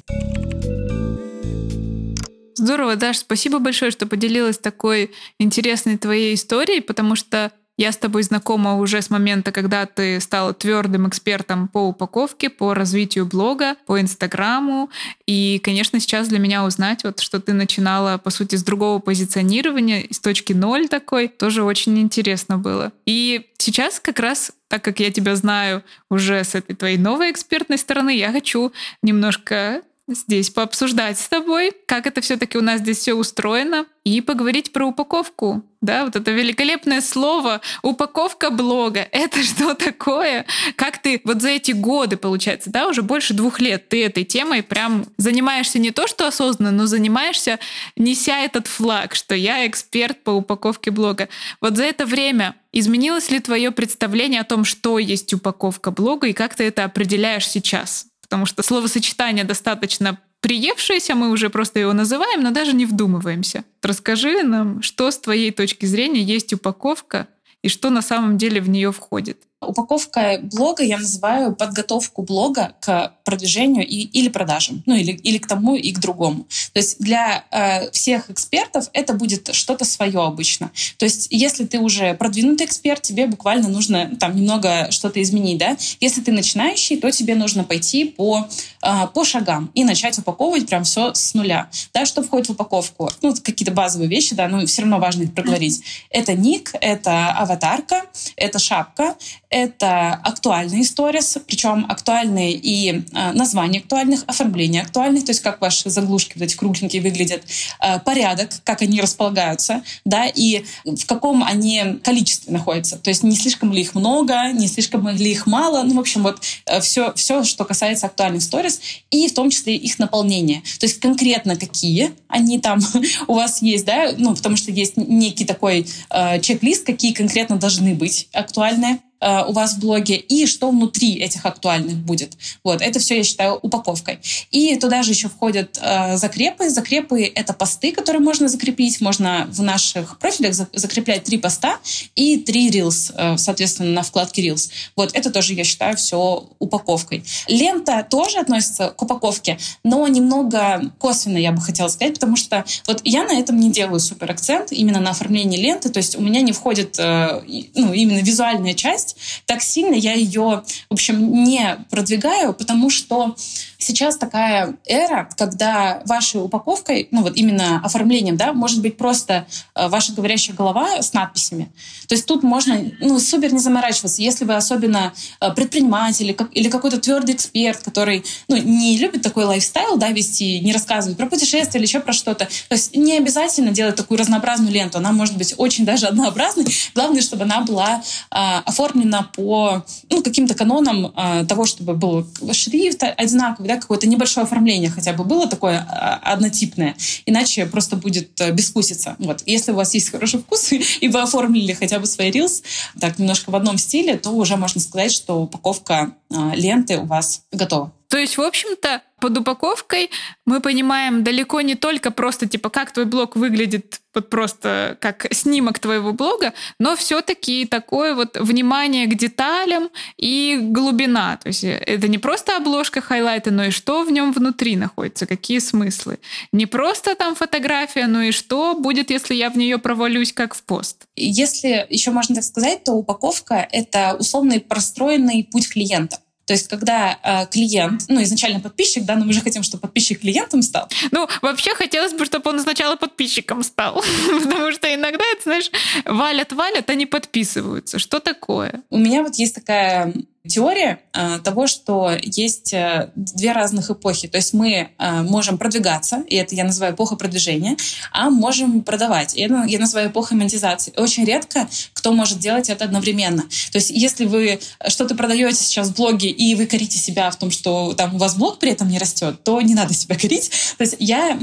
[2.56, 8.24] Здорово, Даш, спасибо большое, что поделилась такой интересной твоей историей, потому что я с тобой
[8.24, 14.02] знакома уже с момента, когда ты стала твердым экспертом по упаковке, по развитию блога, по
[14.02, 14.90] Инстаграму.
[15.28, 20.08] И, конечно, сейчас для меня узнать, вот, что ты начинала, по сути, с другого позиционирования,
[20.10, 22.92] с точки ноль такой, тоже очень интересно было.
[23.06, 27.78] И сейчас как раз так как я тебя знаю уже с этой твоей новой экспертной
[27.78, 33.14] стороны, я хочу немножко здесь пообсуждать с тобой, как это все-таки у нас здесь все
[33.14, 35.64] устроено, и поговорить про упаковку.
[35.82, 39.02] Да, вот это великолепное слово упаковка блога.
[39.12, 40.46] Это что такое?
[40.76, 44.64] Как ты вот за эти годы, получается, да, уже больше двух лет ты этой темой
[44.64, 47.60] прям занимаешься не то, что осознанно, но занимаешься,
[47.96, 51.30] неся этот флаг, что я эксперт по упаковке блога.
[51.62, 56.34] Вот за это время изменилось ли твое представление о том, что есть упаковка блога и
[56.34, 58.08] как ты это определяешь сейчас?
[58.28, 63.64] Потому что словосочетание достаточно приевшееся, мы уже просто его называем, но даже не вдумываемся.
[63.82, 67.28] Расскажи нам, что с твоей точки зрения есть упаковка
[67.62, 69.44] и что на самом деле в нее входит.
[69.60, 75.48] Упаковка блога я называю подготовку блога к продвижению и, или продажам, ну или, или к
[75.48, 76.46] тому и к другому.
[76.74, 80.70] То есть для э, всех экспертов это будет что-то свое обычно.
[80.98, 85.76] То есть если ты уже продвинутый эксперт, тебе буквально нужно там немного что-то изменить, да.
[86.00, 88.48] Если ты начинающий, то тебе нужно пойти по,
[88.84, 91.68] э, по шагам и начать упаковывать прям все с нуля.
[91.96, 93.10] Да, что входит в упаковку?
[93.24, 95.82] Ну, какие-то базовые вещи, да, но все равно важно их проговорить.
[96.12, 98.04] Это ник, это аватарка,
[98.36, 99.16] это шапка,
[99.50, 105.90] это актуальные сторис, причем актуальные и э, названия актуальных, оформление актуальных, то есть как ваши
[105.90, 107.44] заглушки вот эти кругленькие выглядят,
[107.80, 112.98] э, порядок, как они располагаются, да, и в каком они количестве находятся.
[112.98, 115.84] То есть не слишком ли их много, не слишком ли их мало.
[115.84, 118.82] Ну, в общем, вот э, все, все, что касается актуальных сторис,
[119.12, 120.62] и в том числе их наполнение.
[120.80, 122.80] То есть конкретно какие они там
[123.28, 127.96] у вас есть, да, ну, потому что есть некий такой э, чек-лист, какие конкретно должны
[127.96, 129.00] быть актуальные.
[129.20, 132.38] Э, у вас в блоге и что внутри этих актуальных будет.
[132.64, 134.20] Вот, это все я считаю упаковкой.
[134.52, 136.70] И туда же еще входят э, закрепы.
[136.70, 139.02] Закрепы— это посты, которые можно закрепить.
[139.02, 141.78] Можно в наших профилях закреплять три поста
[142.16, 144.70] и три Reels, э, соответственно, на вкладке Reels.
[144.96, 147.24] Вот, это тоже я считаю все упаковкой.
[147.48, 153.02] Лента тоже относится к упаковке, но немного косвенно, я бы хотела сказать, потому что вот
[153.04, 156.42] я на этом не делаю супер акцент именно на оформлении ленты, то есть у меня
[156.42, 157.42] не входит э,
[157.76, 163.36] ну, именно визуальная часть, есть так сильно я ее, в общем, не продвигаю, потому что
[163.78, 169.88] сейчас такая эра, когда вашей упаковкой, ну вот именно оформлением, да, может быть просто э,
[169.88, 171.72] ваша говорящая голова с надписями.
[172.08, 174.22] То есть тут можно, ну, супер не заморачиваться.
[174.22, 179.98] Если вы особенно э, предприниматель или какой-то твердый эксперт, который, ну, не любит такой лайфстайл,
[179.98, 182.46] да, вести, не рассказывать про путешествия или еще про что-то.
[182.46, 184.98] То есть не обязательно делать такую разнообразную ленту.
[184.98, 186.66] Она может быть очень даже однообразной.
[186.96, 192.26] Главное, чтобы она была э, оформлена оформлено по ну, каким-то канонам э, того, чтобы был
[192.52, 198.40] шрифт одинаковый, да, какое-то небольшое оформление хотя бы было такое э, однотипное, иначе просто будет
[198.42, 199.16] э, бескусица.
[199.20, 199.44] Вот.
[199.46, 202.64] Если у вас есть хороший вкус, и вы оформили хотя бы свои рилс
[203.00, 207.42] так немножко в одном стиле, то уже можно сказать, что упаковка э, ленты у вас
[207.52, 207.92] готова.
[208.10, 210.12] То есть, в общем-то, под упаковкой
[210.46, 215.80] мы понимаем далеко не только просто, типа, как твой блог выглядит, вот просто как снимок
[215.80, 221.38] твоего блога, но все-таки такое вот внимание к деталям и глубина.
[221.38, 225.60] То есть это не просто обложка хайлайта, но и что в нем внутри находится, какие
[225.60, 226.20] смыслы.
[226.52, 230.64] Не просто там фотография, но и что будет, если я в нее провалюсь, как в
[230.64, 231.06] пост.
[231.16, 236.20] Если еще можно так сказать, то упаковка— это условный простроенный путь клиента.
[236.48, 240.22] То есть, когда э, клиент, ну, изначально подписчик, да, но мы же хотим, чтобы подписчик
[240.22, 240.90] клиентом стал.
[241.12, 243.96] Ну, вообще хотелось бы, чтобы он сначала подписчиком стал.
[244.44, 245.70] Потому что иногда, это, знаешь,
[246.06, 248.00] валят-валят, они подписываются.
[248.00, 248.82] Что такое?
[248.90, 250.14] У меня вот есть такая
[250.48, 254.28] теория э, того, что есть э, две разных эпохи.
[254.28, 257.78] То есть мы э, можем продвигаться, и это я называю эпоха продвижения,
[258.12, 259.36] а можем продавать.
[259.36, 260.94] И это я называю эпохой монетизации.
[260.98, 263.44] Очень редко кто может делать это одновременно.
[263.72, 267.52] То есть если вы что-то продаете сейчас в блоге, и вы корите себя в том,
[267.52, 270.52] что там у вас блог при этом не растет, то не надо себя корить.
[270.78, 271.38] То есть я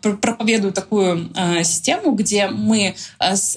[0.00, 1.32] проповедую такую
[1.64, 2.94] систему, где мы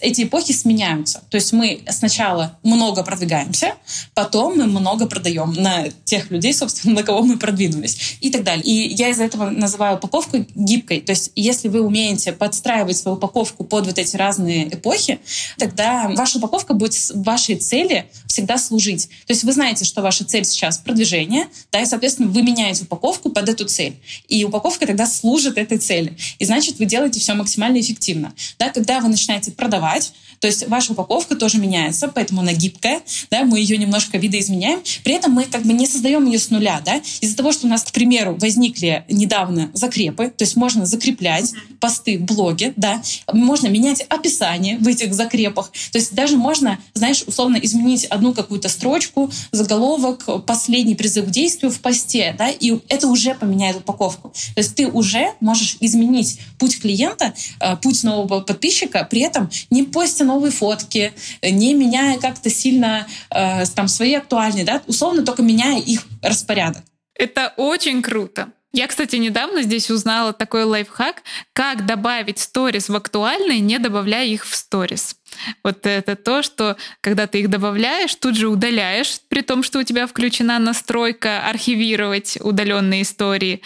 [0.01, 1.23] эти эпохи сменяются.
[1.29, 3.73] То есть мы сначала много продвигаемся,
[4.13, 8.43] потом мы много много продаем на тех людей, собственно, на кого мы продвинулись и так
[8.43, 8.63] далее.
[8.63, 11.01] И я из-за этого называю упаковку гибкой.
[11.01, 15.19] То есть если вы умеете подстраивать свою упаковку под вот эти разные эпохи,
[15.57, 19.07] тогда ваша упаковка будет вашей цели всегда служить.
[19.25, 23.31] То есть вы знаете, что ваша цель сейчас продвижение, да, и, соответственно, вы меняете упаковку
[23.31, 23.95] под эту цель.
[24.27, 26.15] И упаковка тогда служит этой цели.
[26.37, 28.35] И значит, вы делаете все максимально эффективно.
[28.59, 30.13] Да, когда вы начинаете продавать,
[30.45, 34.79] то есть ваша упаковка тоже меняется, поэтому она гибкая, да, мы ее немножко видоизменяем.
[35.03, 37.01] При этом мы как бы не создаем ее с нуля, да.
[37.19, 42.19] Из-за того, что у нас, к примеру, возникли недавно закрепы, то есть можно закреплять посты
[42.19, 43.01] в блоге, да,
[43.33, 48.69] можно менять описание в этих закрепах, то есть даже можно, знаешь, условно изменить одну какую-то
[48.69, 54.29] строчку, заголовок, последний призыв к действию в посте, да, и это уже поменяет упаковку.
[54.53, 59.81] То есть ты уже можешь изменить путь клиента, э, путь нового подписчика, при этом не
[59.81, 65.79] постя новые фотки, не меняя как-то сильно э, там свои актуальные, да, условно только меняя
[65.79, 66.83] их распорядок.
[67.17, 68.49] Это очень круто.
[68.73, 74.45] Я, кстати, недавно здесь узнала такой лайфхак, как добавить сторис в актуальные, не добавляя их
[74.45, 75.15] в сторис.
[75.63, 79.83] Вот это то, что когда ты их добавляешь, тут же удаляешь, при том, что у
[79.83, 83.61] тебя включена настройка архивировать удаленные истории.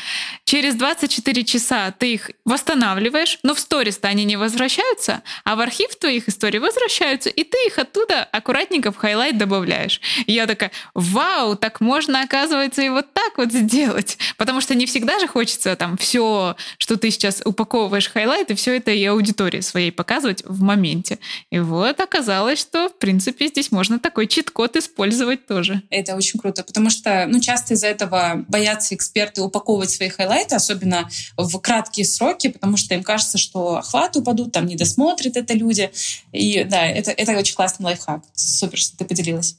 [0.45, 5.59] Через 24 часа ты их восстанавливаешь, но в stories -то они не возвращаются, а в
[5.59, 10.01] архив твоих историй возвращаются, и ты их оттуда аккуратненько в highlight добавляешь.
[10.25, 14.17] И я такая, вау, так можно, оказывается, и вот так вот сделать.
[14.37, 18.77] Потому что не всегда же хочется там все, что ты сейчас упаковываешь highlight, и все
[18.77, 21.19] это и аудитории своей показывать в моменте.
[21.51, 25.81] И вот оказалось, что, в принципе, здесь можно такой чит-код использовать тоже.
[25.89, 30.55] Это очень круто, потому что, ну, часто из-за этого боятся эксперты упаковывать свои highlight ы,
[30.55, 35.53] особенно в краткие сроки, потому что им кажется, что охваты упадут, там не досмотрят это
[35.53, 35.91] люди.
[36.31, 38.23] И да, это, это очень классный лайфхак.
[38.33, 39.55] Супер, что ты поделилась.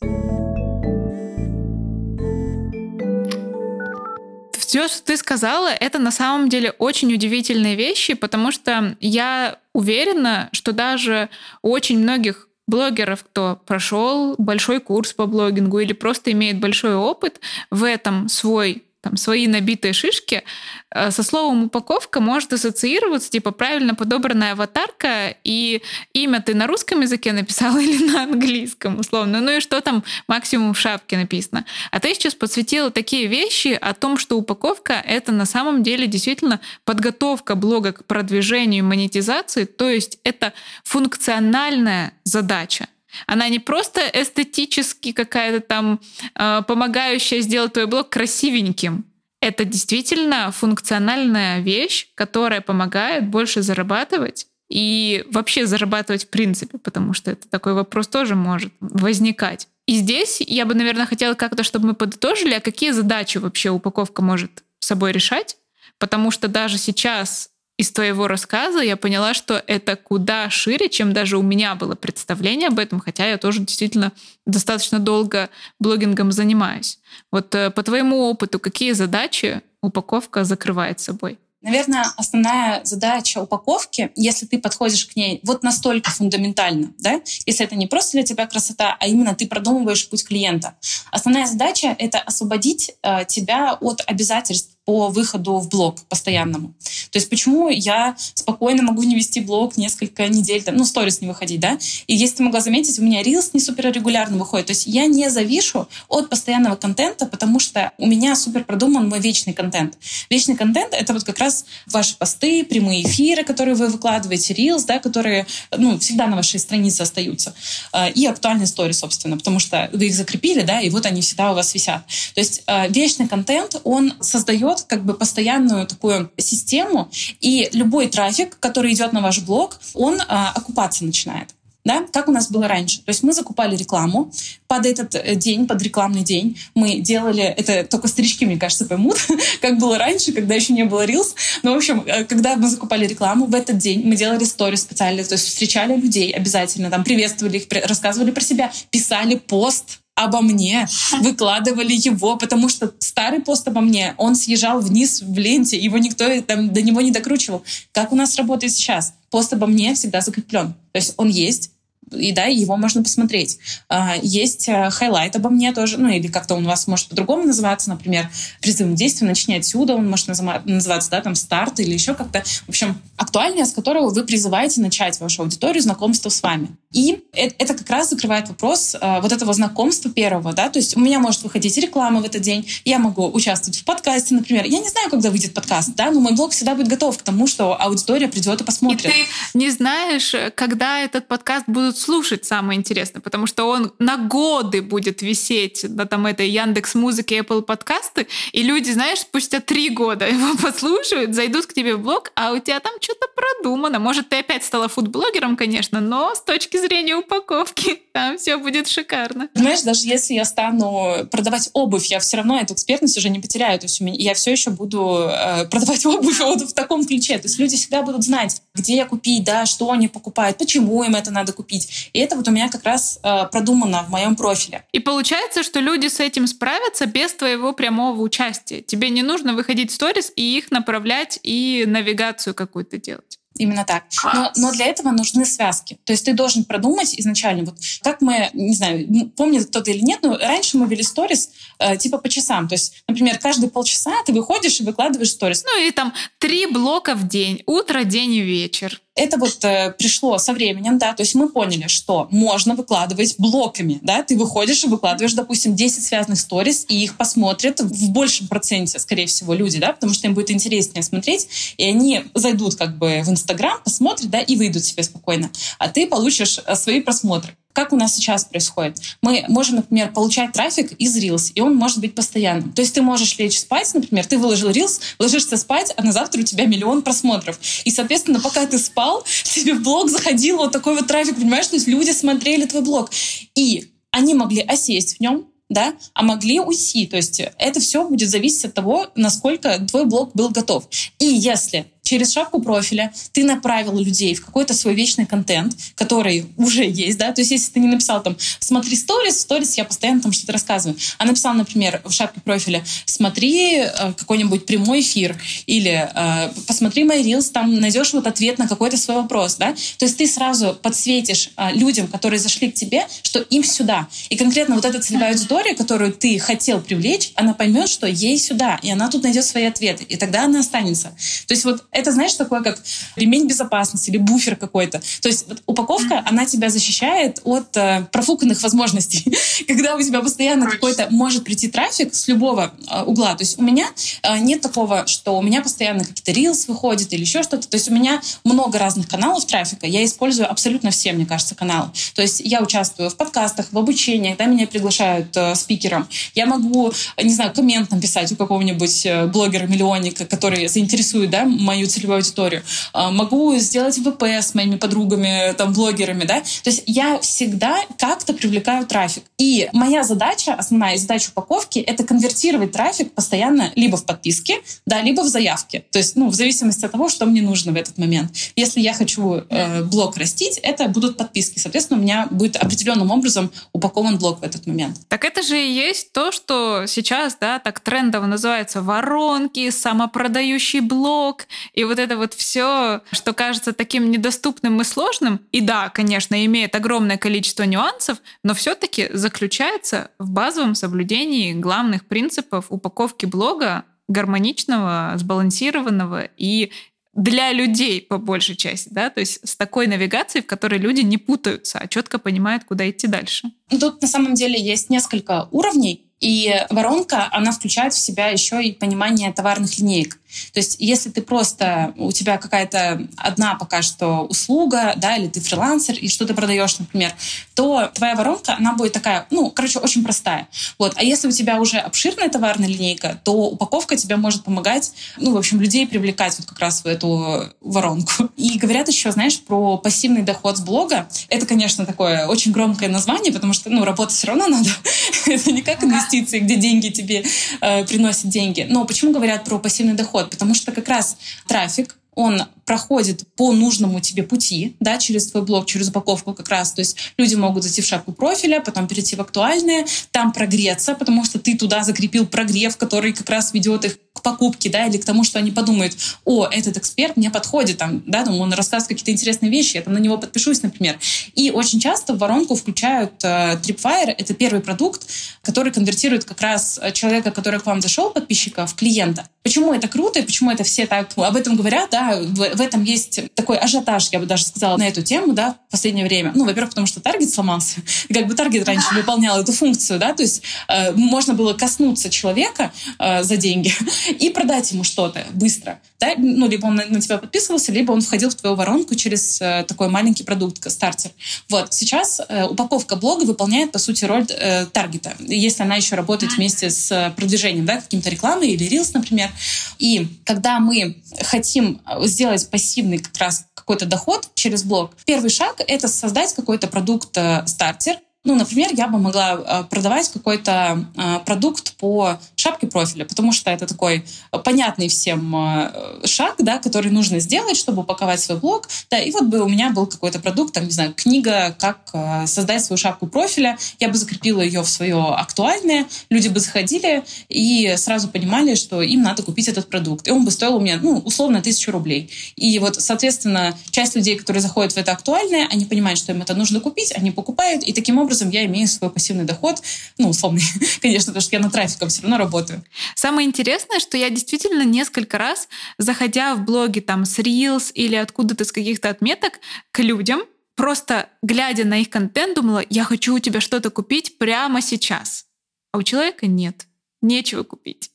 [4.71, 10.49] Все, что ты сказала, это на самом деле очень удивительные вещи, потому что я уверена,
[10.53, 11.29] что даже
[11.61, 17.41] очень многих блогеров, кто прошел большой курс по блогингу или просто имеет большой опыт,
[17.73, 20.45] в этом свой там, свои набитые шишки,
[20.91, 25.83] э, со словом упаковка может ассоциироваться, типа, правильно подобранная аватарка, и
[26.13, 29.41] имя ты на русском языке написал или на английском, условно.
[29.41, 31.65] Ну и что там максимум в шапке написано.
[31.91, 36.61] А ты сейчас подсветила такие вещи о том, что упаковка— это на самом деле действительно
[36.85, 40.53] подготовка блога к продвижению монетизации, то есть это
[40.85, 42.89] функциональная задача.
[43.27, 46.01] Она не просто эстетически какая-то там
[46.35, 49.05] э, помогающая сделать твой блог красивеньким.
[49.41, 57.31] Это действительно функциональная вещь, которая помогает больше зарабатывать и вообще зарабатывать в принципе, потому что
[57.31, 59.69] это такой вопрос тоже может возникать.
[59.87, 64.23] И здесь я бы, наверное, хотела как-то, чтобы мы подытожили, а какие задачи вообще упаковка
[64.23, 65.57] может собой решать,
[65.99, 71.39] потому что даже сейчас из твоего рассказа я поняла, что это куда шире, чем даже
[71.39, 74.13] у меня было представление об этом, хотя я тоже действительно
[74.45, 76.99] достаточно долго блогингом занимаюсь.
[77.33, 81.39] Вот э, по твоему опыту, какие задачи упаковка закрывает собой?
[81.63, 87.77] Наверное, основная задача упаковки, если ты подходишь к ней вот настолько фундаментально, да, если это
[87.77, 90.77] не просто для тебя красота, а именно ты продумываешь путь клиента.
[91.11, 96.75] Основная задача— это освободить э, тебя от обязательств по выходу в блог постоянному.
[97.13, 101.29] То есть почему я спокойно могу не вести блог несколько недель, там, ну, сторис не
[101.29, 101.79] выходить, да?
[102.09, 104.67] И если ты могла заметить, у меня рилс не супер регулярно выходит.
[104.67, 109.21] То есть я не завишу от постоянного контента, потому что у меня супер продуман мой
[109.21, 109.97] вечный контент.
[110.29, 114.99] Вечный контент— это вот как раз ваши посты, прямые эфиры, которые вы выкладываете, рилс, да,
[114.99, 115.47] которые,
[115.79, 117.55] ну, всегда на вашей странице остаются.
[117.93, 121.53] А, и актуальные истории, собственно, потому что вы их закрепили, да, и вот они всегда
[121.53, 122.05] у вас висят.
[122.35, 127.09] То есть а, вечный контент, он создает создает как бы постоянную такую систему,
[127.41, 131.49] и любой трафик, который идет на ваш блог, он а, окупаться начинает.
[131.83, 132.99] Да, как у нас было раньше.
[132.99, 134.31] То есть мы закупали рекламу
[134.69, 136.59] под этот э, день, под рекламный день.
[136.75, 139.17] Мы делали, это только старички, мне кажется, поймут,
[139.63, 141.35] как было раньше, когда еще не было Reels.
[141.63, 145.25] Но, в общем, э, когда мы закупали рекламу, в этот день мы делали стори специально,
[145.25, 150.89] то есть встречали людей обязательно, там, приветствовали их, рассказывали про себя, писали пост обо мне,
[151.21, 156.41] выкладывали его, потому что старый пост обо мне, он съезжал вниз в ленте, его никто
[156.43, 157.65] там, до него не докручивал.
[157.93, 159.15] Как у нас работает сейчас?
[159.31, 160.75] Пост обо мне всегда закреплен.
[160.93, 161.71] То есть он есть,
[162.11, 163.59] и да, его можно посмотреть.
[163.89, 167.45] А, есть э, highlight обо мне тоже, ну или как-то он у вас может по-другому
[167.45, 168.29] называться, например,
[168.61, 172.43] призывом действия «Начни отсюда», он может называться, да, там, «Старт» или еще как-то.
[172.67, 176.69] В общем, актуальнее, с которого вы призываете начать вашу аудиторию знакомство с вами.
[176.93, 181.01] И это как раз закрывает вопрос э, вот этого знакомства первого, да, то есть у
[181.01, 184.65] меня может выходить реклама в этот день, я могу участвовать в подкасте, например.
[184.65, 187.47] Я не знаю, когда выйдет подкаст, да, но мой блог всегда будет готов к тому,
[187.47, 189.07] что аудитория придет и посмотрит.
[189.07, 189.15] И ты
[189.55, 195.23] не знаешь, когда этот подкаст будут слушать, самое интересное, потому что он на годы будет
[195.23, 200.57] висеть на там этой Яндекс Музыке, Apple подкасты, и люди, знаешь, спустя три года его
[200.57, 203.99] послушают, зайдут к тебе в блог, а у тебя там что-то продумано.
[203.99, 208.03] Может, ты опять стала фудблогером, конечно, но с точки зрения упаковки.
[208.13, 209.49] Там все будет шикарно.
[209.55, 213.79] Знаешь, даже если я стану продавать обувь, я все равно эту экспертность уже не потеряю.
[213.79, 217.39] То есть меня, я все еще буду э, продавать обувь вот в таком ключе.
[217.39, 221.31] То есть люди всегда будут знать, где купить, да, что они покупают, почему им это
[221.31, 221.89] надо купить.
[222.13, 224.85] И это вот у меня как раз э, продумано в моем профиле.
[224.93, 228.81] И получается, что люди с этим справятся без твоего прямого участия.
[228.81, 233.40] Тебе не нужно выходить в сторис и их направлять и навигацию какую-то делать.
[233.57, 234.05] Именно так.
[234.33, 235.99] Но, но для этого нужны связки.
[236.05, 240.21] То есть ты должен продумать изначально, вот как мы, не знаю, помнит кто-то или нет,
[240.23, 242.69] но раньше мы вели сторис э, типа по часам.
[242.69, 245.65] То есть, например, каждые полчаса ты выходишь и выкладываешь сторис.
[245.65, 250.39] Ну или там три блока в день, утро, день и вечер это вот э, пришло
[250.39, 254.89] со временем, да, то есть мы поняли, что можно выкладывать блоками, да, ты выходишь и
[254.89, 259.93] выкладываешь, допустим, 10 связанных сторис, и их посмотрят в большем проценте, скорее всего, люди, да,
[259.93, 263.50] потому что им будет интереснее смотреть, и они зайдут как бы в Инстаграм,
[263.85, 267.57] посмотрят, да, и выйдут себе спокойно, а ты получишь э, свои просмотры.
[267.73, 268.99] Как у нас сейчас происходит?
[269.23, 272.73] Мы можем, например, получать трафик из Reels, и он может быть постоянным.
[272.73, 276.41] То есть ты можешь лечь спать, например, ты выложил Reels, ложишься спать, а на завтра
[276.41, 277.59] у тебя миллион просмотров.
[277.85, 281.69] И, соответственно, пока ты спал, тебе в блог заходил вот такой вот трафик, понимаешь?
[281.69, 283.11] То есть люди смотрели твой блог.
[283.55, 287.07] И они могли осесть в нем, да, а могли уйти.
[287.07, 290.89] То есть это все будет зависеть от того, насколько твой блог был готов.
[291.19, 296.85] И если через шапку профиля ты направил людей в какой-то свой вечный контент, который уже
[296.85, 300.33] есть, да, то есть если ты не написал там «смотри сторис», сторис я постоянно там
[300.33, 306.53] что-то рассказываю, а написал, например, в шапке профиля «смотри э, какой-нибудь прямой эфир» или э,
[306.67, 310.27] «посмотри мои рилс, там найдешь вот ответ на какой-то свой вопрос», да, то есть ты
[310.27, 314.09] сразу подсветишь э, людям, которые зашли к тебе, что им сюда.
[314.31, 318.81] И конкретно вот эта целевая аудитория, которую ты хотел привлечь, она поймет, что ей сюда,
[318.83, 321.15] и она тут найдет свои ответы, и тогда она останется.
[321.47, 322.79] То есть вот это, знаешь, такое как
[323.17, 325.01] ремень безопасности или буфер какой-то.
[325.21, 329.37] То есть вот, упаковка, она тебя защищает от э, профуканных возможностей.
[329.69, 333.35] Когда у тебя постоянно какой-то может прийти трафик с любого э, угла.
[333.35, 333.87] То есть у меня
[334.23, 337.69] э, нет такого, что у меня постоянно какие-то рилс выходят или еще что-то.
[337.69, 339.87] То есть у меня много разных каналов трафика.
[339.87, 341.91] Я использую абсолютно все, мне кажется, каналы.
[342.15, 346.09] То есть я участвую в подкастах, в обучениях, да, меня приглашают э, спикером.
[346.35, 352.17] Я могу, не знаю, коммент написать у какого-нибудь э, блогера-миллионника, который заинтересует, да, мою целевую
[352.17, 352.63] аудиторию.
[352.93, 356.41] А, могу сделать ВП с моими подругами, там, блогерами, да.
[356.41, 359.25] То есть я всегда как-то привлекаю трафик.
[359.39, 365.23] И моя задача, основная задача упаковки, это конвертировать трафик постоянно либо в подписке, да, либо
[365.23, 365.85] в заявке.
[365.91, 368.33] То есть, ну, в зависимости от того, что мне нужно в этот момент.
[368.57, 371.59] Если я хочу э, блог растить, это будут подписки.
[371.59, 374.97] Соответственно, у меня будет определенным образом упакован блог в этот момент.
[375.09, 381.47] Так это же и есть то, что сейчас, да, так трендово называется воронки, самопродающий блог.
[381.85, 387.19] Вот это вот все, что кажется таким недоступным и сложным, и да, конечно, имеет огромное
[387.19, 396.73] количество нюансов, но все-таки заключается в базовом соблюдении главных принципов упаковки блога гармоничного, сбалансированного и
[397.15, 401.19] для людей по большей части, да, то есть с такой навигацией, в которой люди не
[401.19, 403.51] путаются, а четко понимают, куда идти дальше.
[403.69, 408.73] Тут на самом деле есть несколько уровней, и воронка, она включает в себя еще и
[408.73, 410.20] понимание товарных линеек.
[410.53, 415.41] То есть если ты просто, у тебя какая-то одна пока что услуга, да, или ты
[415.41, 417.13] фрилансер, и что ты продаешь, например,
[417.55, 420.49] то твоя воронка, она будет такая, ну, короче, очень простая.
[420.79, 420.95] Вот.
[420.97, 425.37] А если у тебя уже обширная товарная линейка, то упаковка тебе может помогать, ну, в
[425.37, 428.31] общем, людей привлекать вот как раз в эту воронку.
[428.37, 431.09] И говорят еще, знаешь, про пассивный доход с блога.
[431.29, 434.69] Это, конечно, такое очень громкое название, потому что, ну, работать все равно надо.
[435.27, 437.25] Это не как инвестиции, где деньги тебе
[437.61, 438.67] э, приносят деньги.
[438.69, 440.20] Но почему говорят про пассивный доход?
[440.21, 445.43] Подход, потому что как раз трафик, он проходит по нужному тебе пути, да, через твой
[445.43, 446.73] блог, через упаковку как раз.
[446.73, 451.25] То есть люди могут зайти в шапку профиля, потом перейти в актуальные, там прогреться, потому
[451.25, 455.05] что ты туда закрепил прогрев, который как раз ведет их к покупке, да, или к
[455.05, 459.13] тому, что они подумают, о, этот эксперт мне подходит, там, да, там, он рассказывает какие-то
[459.13, 460.99] интересные вещи, я там на него подпишусь, например.
[461.35, 465.07] И очень часто в воронку включают э, Tripwire, это первый продукт,
[465.43, 469.27] который конвертирует как раз человека, который к вам зашел, подписчика, в клиента.
[469.43, 472.85] Почему это круто и почему это все так об этом говорят, да, в, в этом
[472.85, 476.33] есть такой ажиотаж, я бы даже сказала, на эту тему, да, в последнее время.
[476.35, 480.13] Ну, во-первых, потому что таргет сломался, и как бы таргет раньше выполнял эту функцию, да,
[480.13, 483.73] то есть э, можно было коснуться человека э, за деньги
[484.13, 488.31] и продать ему что-то быстро, да, ну, либо он на, тебя подписывался, либо он входил
[488.31, 491.11] в твою воронку через э, такой маленький продукт, стартер.
[491.49, 496.33] Вот, сейчас э, упаковка блога выполняет, по сути, роль э, таргета, если она еще работает
[496.33, 499.31] вместе с продвижением, да, каким-то рекламой или рилс, например.
[499.79, 505.89] И когда мы хотим сделать пассивный как раз какой-то доход через блог, первый шаг— это
[505.89, 512.67] создать какой-то продукт-стартер, ну, например, я бы могла э, продавать какой-то э, продукт по шапке
[512.67, 514.05] профиля, потому что это такой
[514.45, 518.69] понятный всем э, шаг, да, который нужно сделать, чтобы упаковать свой блог.
[518.91, 521.79] Да, и вот бы у меня был какой-то продукт, там, не знаю, книга, как
[522.27, 523.57] создать свою шапку профиля.
[523.79, 529.03] Я бы закрепила ее в свое актуальное, люди бы заходили и сразу понимали, что им
[529.03, 530.07] надо купить этот продукт.
[530.07, 532.11] И он бы стоил у меня, ну, условно, тысячу рублей.
[532.37, 536.35] И вот, соответственно, часть людей, которые заходят в это актуальное, они понимают, что им это
[536.35, 539.63] нужно купить, они покупают, и таким образом образом я имею свой пассивный доход,
[539.97, 540.43] ну, условный,
[540.83, 542.65] конечно, потому что я на трафиком все равно работаю.
[542.97, 545.49] Самое интересное, что я действительно несколько раз,
[545.79, 549.35] заходя в блоги там с Reels или откуда-то с каких-то отметок
[549.71, 550.23] к людям,
[550.57, 555.27] просто глядя на их контент, думала, я хочу у тебя что-то купить прямо сейчас.
[555.73, 556.67] А у человека нет
[557.03, 557.91] нечего купить.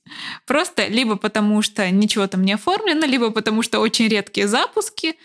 [0.45, 5.15] Просто либо потому, что ничего там не оформлено, либо потому, что очень редкие запуски.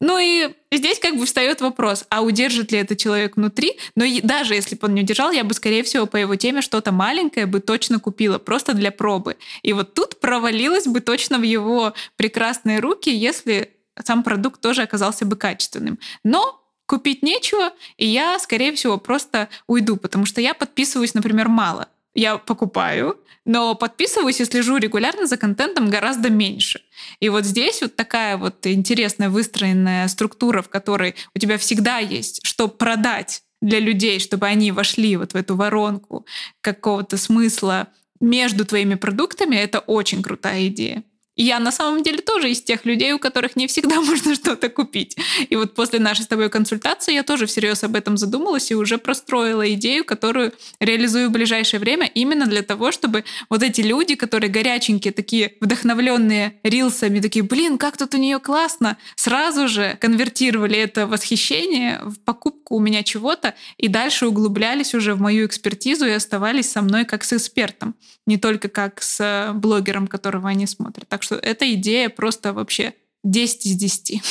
[0.00, 3.78] Ну и здесь как бы встает вопрос, а удержит ли это человек внутри?
[3.94, 6.92] Но даже если бы он не удержал, я бы, скорее всего, по его теме что-то
[6.92, 9.36] маленькое бы точно купила, просто для пробы.
[9.62, 13.70] И вот тут провалилась бы точно в его прекрасные руки, если
[14.04, 15.98] сам продукт тоже оказался бы качественным.
[16.24, 21.88] Но купить нечего, и я, скорее всего, просто уйду, потому что я подписываюсь, например, мало
[22.16, 26.80] я покупаю, но подписываюсь и слежу регулярно за контентом гораздо меньше.
[27.20, 32.40] И вот здесь вот такая вот интересная выстроенная структура, в которой у тебя всегда есть
[32.44, 36.26] что продать для людей, чтобы они вошли вот в эту воронку
[36.60, 37.88] какого-то смысла
[38.20, 41.04] между твоими продуктами, это очень крутая идея.
[41.36, 45.16] Я на самом деле тоже из тех людей, у которых не всегда можно что-то купить.
[45.50, 48.96] И вот после нашей с тобой консультации я тоже всерьез об этом задумалась и уже
[48.96, 54.50] простроила идею, которую реализую в ближайшее время именно для того, чтобы вот эти люди, которые
[54.50, 61.06] горяченькие, такие вдохновленные рилсами, такие, блин, как тут у нее классно, сразу же конвертировали это
[61.06, 66.70] восхищение в покупку у меня чего-то и дальше углублялись уже в мою экспертизу и оставались
[66.70, 67.94] со мной как с экспертом,
[68.26, 71.08] не только как с блогером, которого они смотрят.
[71.08, 74.22] Так что эта идея просто вообще 10 из 10.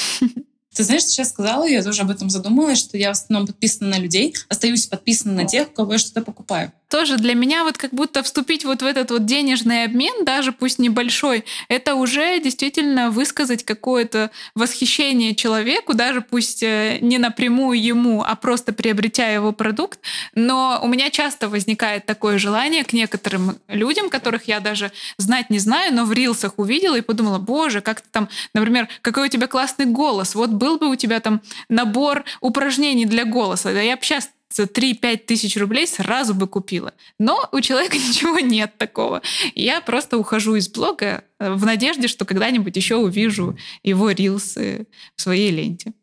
[0.75, 3.99] Ты знаешь, сейчас сказала, я тоже об этом задумалась, что я в основном подписана на
[3.99, 7.91] людей, остаюсь подписана на тех, у кого я что-то покупаю тоже для меня вот как
[7.91, 13.63] будто вступить вот в этот вот денежный обмен, даже пусть небольшой, это уже действительно высказать
[13.63, 19.99] какое-то восхищение человеку, даже пусть э, не напрямую ему, а просто приобретя его продукт.
[20.33, 25.59] Но у меня часто возникает такое желание к некоторым людям, которых я даже знать не
[25.59, 29.47] знаю, но в рилсах увидела и подумала, боже, как ты там, например, какой у тебя
[29.47, 33.71] классный голос, вот был бы у тебя там набор упражнений для голоса.
[33.71, 36.93] Я бы сейчас за 3-5 тысяч рублей сразу бы купила.
[37.19, 39.21] Но у человека ничего нет такого.
[39.53, 45.21] Я просто ухожу из блога э, в надежде, что когда-нибудь еще увижу его рилсы в
[45.21, 45.93] своей ленте.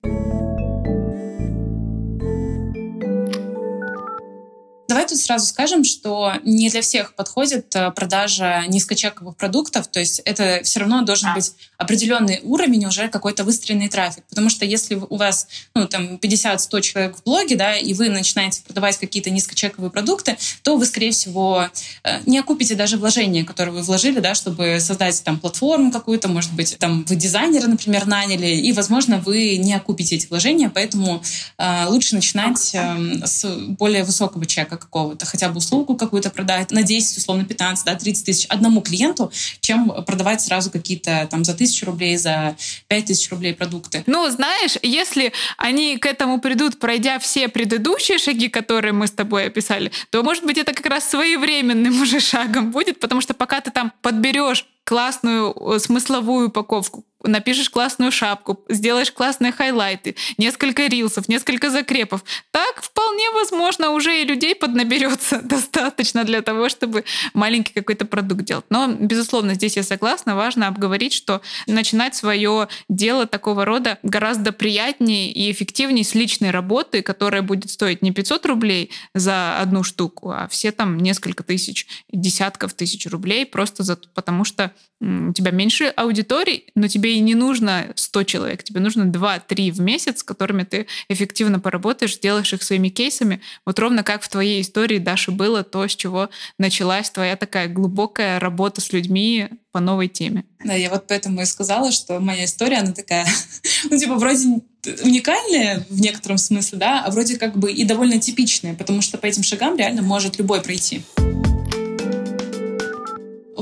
[5.13, 10.61] Тут сразу скажем, что не для всех подходит э, продажа низкочековых продуктов, то есть это
[10.65, 14.25] все равно должен быть определенный уровень, уже какой-то выстроенный трафик.
[14.29, 18.63] Потому что если у вас ну, там 50-100 человек в блоге, да, и вы начинаете
[18.63, 21.69] продавать какие-то низкочековые продукты, то вы, скорее всего,
[22.05, 26.53] э, не окупите даже вложения, которые вы вложили, да, чтобы создать там платформу какую-то, может
[26.53, 31.23] быть, там вы дизайнера, например, наняли, и, возможно, вы не окупите эти вложения, поэтому
[31.59, 33.45] э, лучше начинать э, с
[33.79, 38.25] более высокого чека какого-то, хотя бы услугу какую-то продать на 10, условно 15, да, 30
[38.25, 42.57] тысяч одному клиенту, чем продавать сразу какие-то там за тысячу рублей, за
[42.89, 44.05] пять тысяч рублей продукты.
[44.07, 49.47] Ну, знаешь, если они к этому придут, пройдя все предыдущие шаги, которые мы с тобой
[49.47, 53.71] описали, то, может быть, это как раз своевременным уже шагом будет, потому что пока ты
[53.71, 61.71] там подберешь классную э, смысловую упаковку, напишешь классную шапку, сделаешь классные хайлайты, несколько рилсов, несколько
[61.71, 62.25] закрепов.
[62.51, 67.05] Так вполне возможно уже и людей поднаберется достаточно для того, чтобы
[67.35, 68.65] маленький какой-то продукт делать.
[68.71, 75.31] Но, безусловно, здесь я согласна, важно обговорить, что начинать свое дело такого рода гораздо приятнее
[75.33, 80.49] и эффективнее с личной работы, которая будет стоить не 500 рублей за одну штуку, а
[80.49, 86.67] все там несколько тысяч, десятков тысяч рублей, просто за, потому что у тебя меньше аудиторий,
[86.75, 90.87] но тебе и не нужно 100 человек, тебе нужно 2-3 в месяц, с которыми ты
[91.09, 93.41] эффективно поработаешь, сделаешь их своими кейсами.
[93.67, 98.41] Вот ровно как в твоей истории, Даша, было то, с чего началась твоя такая глубокая
[98.41, 100.45] работа с людьми по новой теме.
[100.65, 103.27] Да, я вот поэтому и сказала, что моя история, она такая,
[103.91, 104.61] ну, типа, вроде
[105.05, 109.27] уникальная в некотором смысле, да, а вроде как бы и довольно типичная, потому что по
[109.27, 111.03] этим шагам реально может любой пройти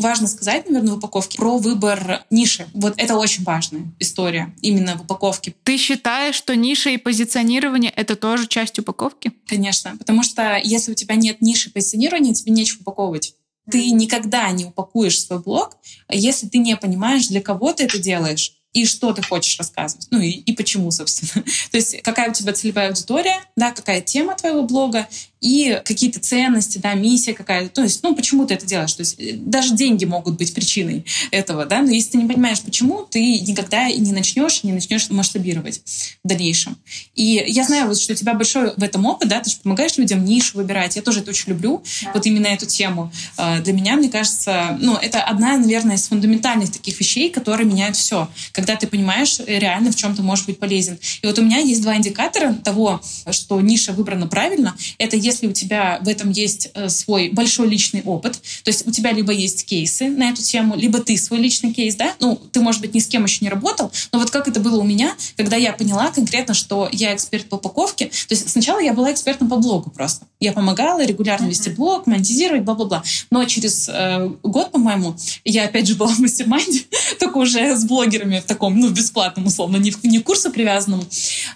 [0.01, 2.67] важно сказать, наверное, в упаковке про выбор ниши.
[2.75, 5.55] Вот это очень важная история именно в упаковке.
[5.65, 9.33] Ты считаешь, что ниша и позиционирование— это тоже часть упаковки?
[9.47, 13.35] Конечно, потому что если у тебя нет ниши позиционирования, тебе нечего упаковывать.
[13.71, 15.77] Ты никогда не упакуешь свой блог,
[16.09, 20.21] если ты не понимаешь, для кого ты это делаешь и что ты хочешь рассказывать, ну
[20.21, 21.45] и, и почему, собственно.
[21.71, 25.09] То есть какая у тебя целевая аудитория, да, какая тема твоего блога,
[25.41, 27.71] и какие-то ценности, да, миссия какая-то.
[27.71, 28.93] То есть, ну, почему ты это делаешь?
[28.93, 32.61] То есть э, даже деньги могут быть причиной этого, да, но если ты не понимаешь,
[32.61, 35.83] почему, ты никогда и не начнешь, не начнешь масштабировать
[36.23, 36.77] в дальнейшем.
[37.15, 39.97] И я знаю, вот, что у тебя большой в этом опыт, да, ты же помогаешь
[39.97, 40.97] людям нишу выбирать.
[40.97, 42.11] Я тоже это очень люблю, да.
[42.13, 43.11] вот именно эту тему.
[43.37, 47.97] А, для меня, мне кажется, ну, это одна, наверное, из фундаментальных таких вещей, которые меняют
[47.97, 48.29] все.
[48.61, 50.99] Когда ты понимаешь э, реально, в чем ты можешь быть полезен.
[51.23, 53.01] И вот у меня есть два индикатора того,
[53.31, 54.77] что ниша выбрана правильно.
[54.99, 58.91] Это если у тебя в этом есть э, свой большой личный опыт, то есть у
[58.91, 62.61] тебя либо есть кейсы на эту тему, либо ты свой личный кейс, да, ну, ты,
[62.61, 65.17] может быть, ни с кем еще не работал, но вот как это было у меня,
[65.39, 69.49] когда я поняла конкретно, что я эксперт по упаковке, то есть сначала я была экспертом
[69.49, 70.27] по блогу просто.
[70.39, 73.03] Я помогала регулярно вести блог, монетизировать, бла-бла-бла.
[73.31, 76.47] Но через э, год, по-моему, я опять же была в мастер
[77.19, 81.05] только уже с блогерами таком, ну, бесплатном, условно, не, не курсу привязанному.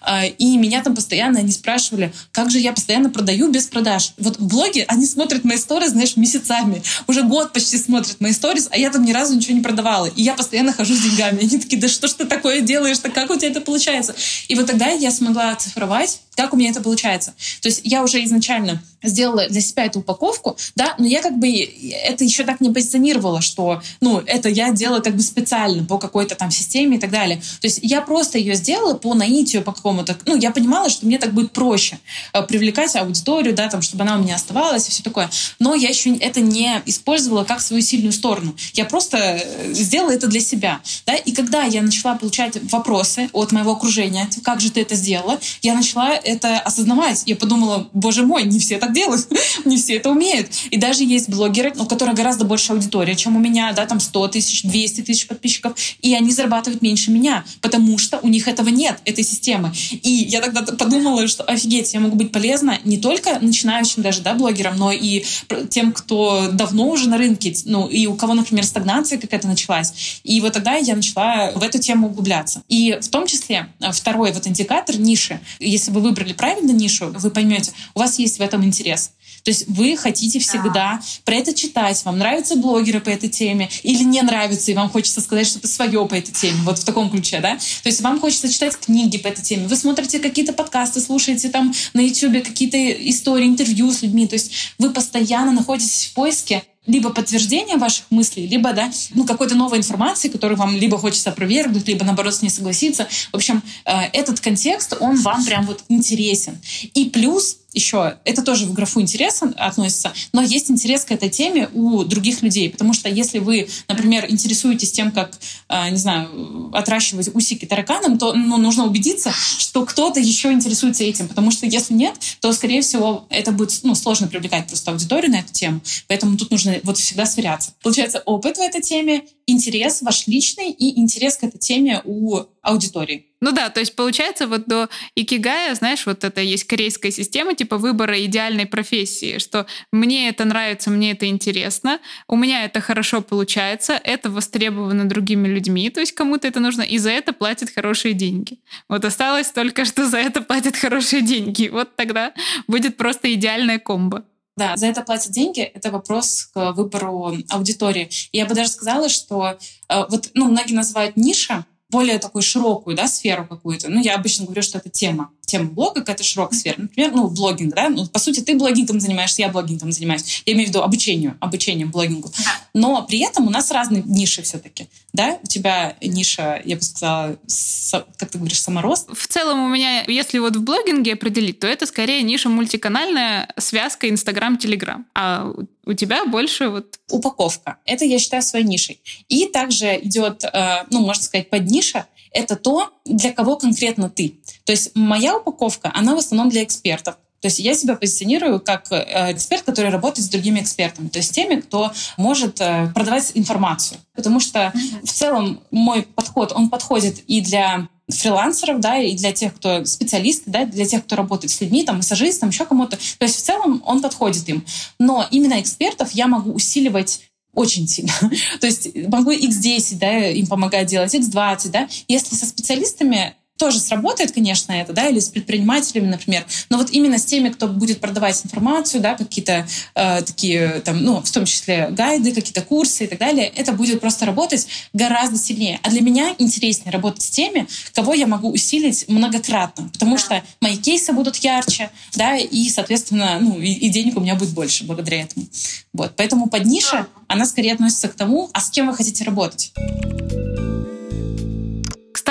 [0.07, 4.13] Э, и меня там постоянно они спрашивали, как же я постоянно продаю без продаж.
[4.17, 6.83] Вот в блоге они смотрят мои сторис, знаешь, месяцами.
[7.09, 10.07] Уже год почти смотрят мои сторис, а я там ни разу ничего не продавала.
[10.07, 11.41] И я постоянно хожу с деньгами.
[11.41, 14.15] Они такие, да что ж ты такое делаешь, так как у тебя это получается?
[14.47, 17.35] И вот тогда я смогла оцифровать, как у меня это получается.
[17.61, 21.49] То есть я уже изначально сделала для себя эту упаковку, да, но я как бы
[21.49, 26.35] это еще так не позиционировала, что, ну, это я делала как бы специально по какой-то
[26.35, 27.39] там системе и так далее.
[27.61, 31.19] То есть я просто ее сделала по наитию, по какому-то, ну, я понимала, что мне
[31.19, 31.99] так будет проще
[32.33, 35.31] э, привлекать аудиторию, да, там, чтобы она у меня оставалась и все такое.
[35.59, 38.55] Но я еще это не использовала как свою сильную сторону.
[38.75, 43.53] Я просто э, сделала это для себя, да, и когда я начала получать вопросы от
[43.53, 47.23] моего окружения, как же ты это сделала, я начала это осознавать.
[47.27, 49.29] Я подумала, боже мой, не все так делают,
[49.65, 50.49] не все это умеют.
[50.71, 54.29] И даже есть блогеры, у которых гораздо больше аудитория, чем у меня, да, там 100
[54.29, 58.99] тысяч, 200 тысяч подписчиков, и они зарабатывают меньше меня, потому что у них этого нет,
[59.05, 59.73] этой системы.
[59.91, 64.35] И я тогда подумала, что офигеть, я могу быть полезна не только начинающим даже, да,
[64.35, 65.25] блогерам, но и
[65.71, 70.21] тем, кто давно уже на рынке, ну, и у кого, например, стагнация какая-то началась.
[70.25, 72.63] И вот тогда я начала в эту тему углубляться.
[72.69, 77.31] И в том числе э, второй вот индикатор ниши, если вы выбрали правильно нишу, вы
[77.31, 79.11] поймете, у вас есть в этом интерес.
[79.45, 81.01] То есть вы хотите всегда да.
[81.25, 85.21] про это читать, вам нравятся блогеры по этой теме или не нравится, и вам хочется
[85.21, 87.57] сказать что-то свое по этой теме, вот в таком ключе, да?
[87.57, 91.75] То есть вам хочется читать книги по этой теме, вы смотрите какие-то подкасты, слушаете там
[91.93, 92.79] на YouTube какие-то
[93.11, 98.47] истории, интервью с людьми, то есть вы постоянно находитесь в поиске либо подтверждение ваших мыслей,
[98.47, 102.51] либо да, ну, какой-то новой информации, которую вам либо хочется опровергнуть, либо наоборот с ней
[102.51, 103.09] согласиться.
[103.33, 106.59] В общем, э, этот контекст, он вам прям вот интересен.
[106.93, 111.69] И плюс еще, это тоже в графу интереса относится, но есть интерес к этой теме
[111.73, 115.33] у других людей, потому что если вы, например, интересуетесь тем, как,
[115.69, 121.29] э, не знаю, отращивать усики тараканам, то ну, нужно убедиться, что кто-то еще интересуется этим,
[121.29, 125.41] потому что если нет, то, скорее всего, это будет ну, сложно привлекать просто аудиторию на
[125.41, 127.73] эту тему, поэтому тут нужно вот всегда сверяться.
[127.83, 133.27] Получается, опыт в этой теме, интерес ваш личный и интерес к этой теме у аудитории.
[133.41, 137.77] Ну да, то есть получается вот до икигая, знаешь, вот это есть корейская система типа
[137.77, 144.01] выбора идеальной профессии, что мне это нравится, мне это интересно, у меня это хорошо получается,
[144.03, 148.61] это востребовано другими людьми, то есть кому-то это нужно, и за это платят хорошие деньги.
[148.89, 151.69] Вот осталось только, что за это платят хорошие деньги.
[151.69, 152.33] Вот тогда
[152.67, 154.25] будет просто идеальная комбо.
[154.57, 155.61] Да, за это платят деньги.
[155.61, 158.09] Это вопрос к выбору аудитории.
[158.31, 162.97] И я бы даже сказала, что э, вот, ну, многие называют ниша, более такую широкую
[162.97, 163.89] да, сферу какую-то.
[163.89, 165.31] Ну, я обычно говорю, что это тема.
[165.47, 166.77] Тема блога какая-то широкая сфера.
[166.79, 167.89] Например, ну, блогинг, да?
[167.89, 170.43] Ну, по сути, ты блогингом занимаешься, я блогингом занимаюсь.
[170.47, 172.31] Я имею в виду обучению, обучением блогингу.
[172.73, 174.89] Но при этом у нас разные ниши все-таки.
[175.13, 175.39] Да?
[175.43, 179.09] У тебя ниша, я бы сказала, со, как ты говоришь, саморост.
[179.17, 184.09] В целом у меня, если вот в блогинге определить, то это скорее ниша мультиканальная связка
[184.09, 185.07] Инстаграм-Телеграм.
[185.15, 185.53] А
[185.87, 186.99] у тебя больше вот...
[187.11, 187.79] Упаковка.
[187.85, 189.01] Это я считаю своей нишей.
[189.29, 192.07] И также идет, э, ну, можно сказать, подниша.
[192.35, 194.35] Это то, для кого конкретно ты.
[194.65, 197.17] То есть моя упаковка, она в основном для экспертов.
[197.41, 201.35] То есть я себя позиционирую как э, эксперт, который работает с другими экспертами, то есть
[201.35, 204.01] теми, кто может э, продавать информацию.
[204.15, 204.73] Потому что
[205.03, 210.51] в целом мой подход, он подходит и для фрилансеров, да, и для тех, кто специалисты,
[210.51, 212.97] да, для тех, кто работает с людьми, там, массажистом, еще кому-то.
[212.97, 214.65] То есть в целом он подходит им.
[214.99, 217.21] Но именно экспертов я могу усиливать
[217.55, 218.13] очень сильно.
[218.61, 221.89] То есть могу X10, да, им помогать делать, X20, да.
[222.09, 227.19] Если со специалистами тоже сработает, конечно, это, да, или с предпринимателями, например, но вот именно
[227.19, 231.89] с теми, кто будет продавать информацию, да, какие-то э, такие, там, ну, в том числе
[231.91, 235.79] гайды, какие-то курсы и так далее, это будет просто работать гораздо сильнее.
[235.83, 240.77] А для меня интереснее работать с теми, кого я могу усилить многократно, потому что мои
[240.77, 245.23] кейсы будут ярче, да, и, соответственно, ну, и, и денег у меня будет больше благодаря
[245.23, 245.47] этому.
[245.93, 249.73] Вот, поэтому под ниша, она скорее относится к тому, а с кем вы хотите работать.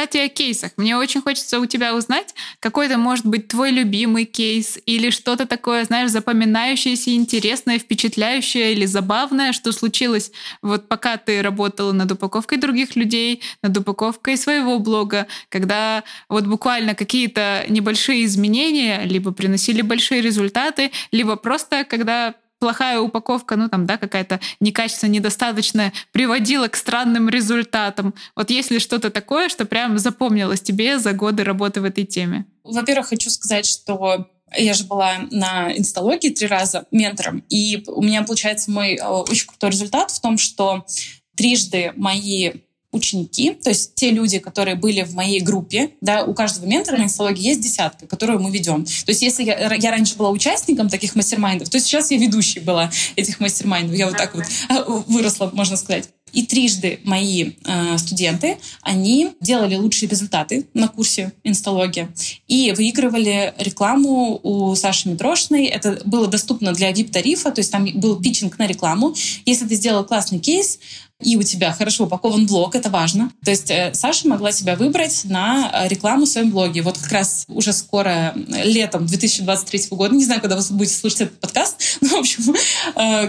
[0.04, 0.72] Кстати, о кейсах.
[0.76, 5.46] Мне очень хочется у тебя узнать, какой это может быть твой любимый кейс или что-то
[5.46, 12.58] такое, знаешь, запоминающееся, интересное, впечатляющее или забавное, что случилось вот пока ты работала над упаковкой
[12.58, 20.20] других людей, над упаковкой своего блога, когда вот буквально какие-то небольшие изменения либо приносили большие
[20.20, 27.28] результаты, либо просто когда плохая упаковка, ну там, да, какая-то некачественная, недостаточная, приводила к странным
[27.28, 28.14] результатам.
[28.38, 32.46] Вот есть ли что-то такое, что прям запомнилось тебе за годы работы в этой теме?
[32.64, 38.24] Во-первых, хочу сказать, что я же была на инсталогии три раза ментором, и у меня
[38.24, 40.86] получается мой э, очень крутой результат в том, что
[41.36, 42.52] трижды мои
[42.94, 47.04] ученики, то есть те люди, которые были в моей группе, да, у каждого ментора на
[47.04, 48.86] инсталогии есть десятка, которую мы ведем.
[48.86, 52.92] То есть если я, я раньше была участником таких мастер-майндов, то сейчас я ведущей была
[53.16, 53.96] этих мастер-майндов.
[53.96, 56.10] Я вот так вот э, выросла, можно сказать.
[56.34, 62.10] И трижды мои э, студенты, они делали лучшие результаты на курсе инсталогия
[62.48, 65.66] и выигрывали рекламу у Саши Митрошиной.
[65.66, 69.16] Это было доступно для VIP-тарифа, то есть там был питчинг на рекламу.
[69.46, 70.80] Если ты сделал классный кейс,
[71.24, 73.32] и у тебя хорошо упакован блог, это важно.
[73.44, 76.82] То есть э, Саша могла себя выбрать на э, рекламу в своем блоге.
[76.82, 81.22] Вот как раз уже скоро, э, летом 2023 года, не знаю, когда вы будете слушать
[81.22, 82.54] этот подкаст, но, в общем,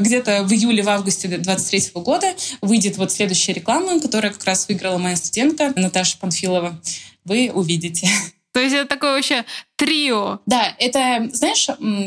[0.00, 4.98] где-то в июле, в августе 2023 года выйдет вот следующая реклама, которая как раз выиграла
[4.98, 6.80] моя студентка Наташа Панфилова.
[7.24, 8.08] Вы увидите.
[8.54, 9.44] То есть это такое вообще
[9.74, 10.38] трио.
[10.46, 11.66] Да, это, знаешь,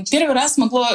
[0.10, 0.88] первый раз могло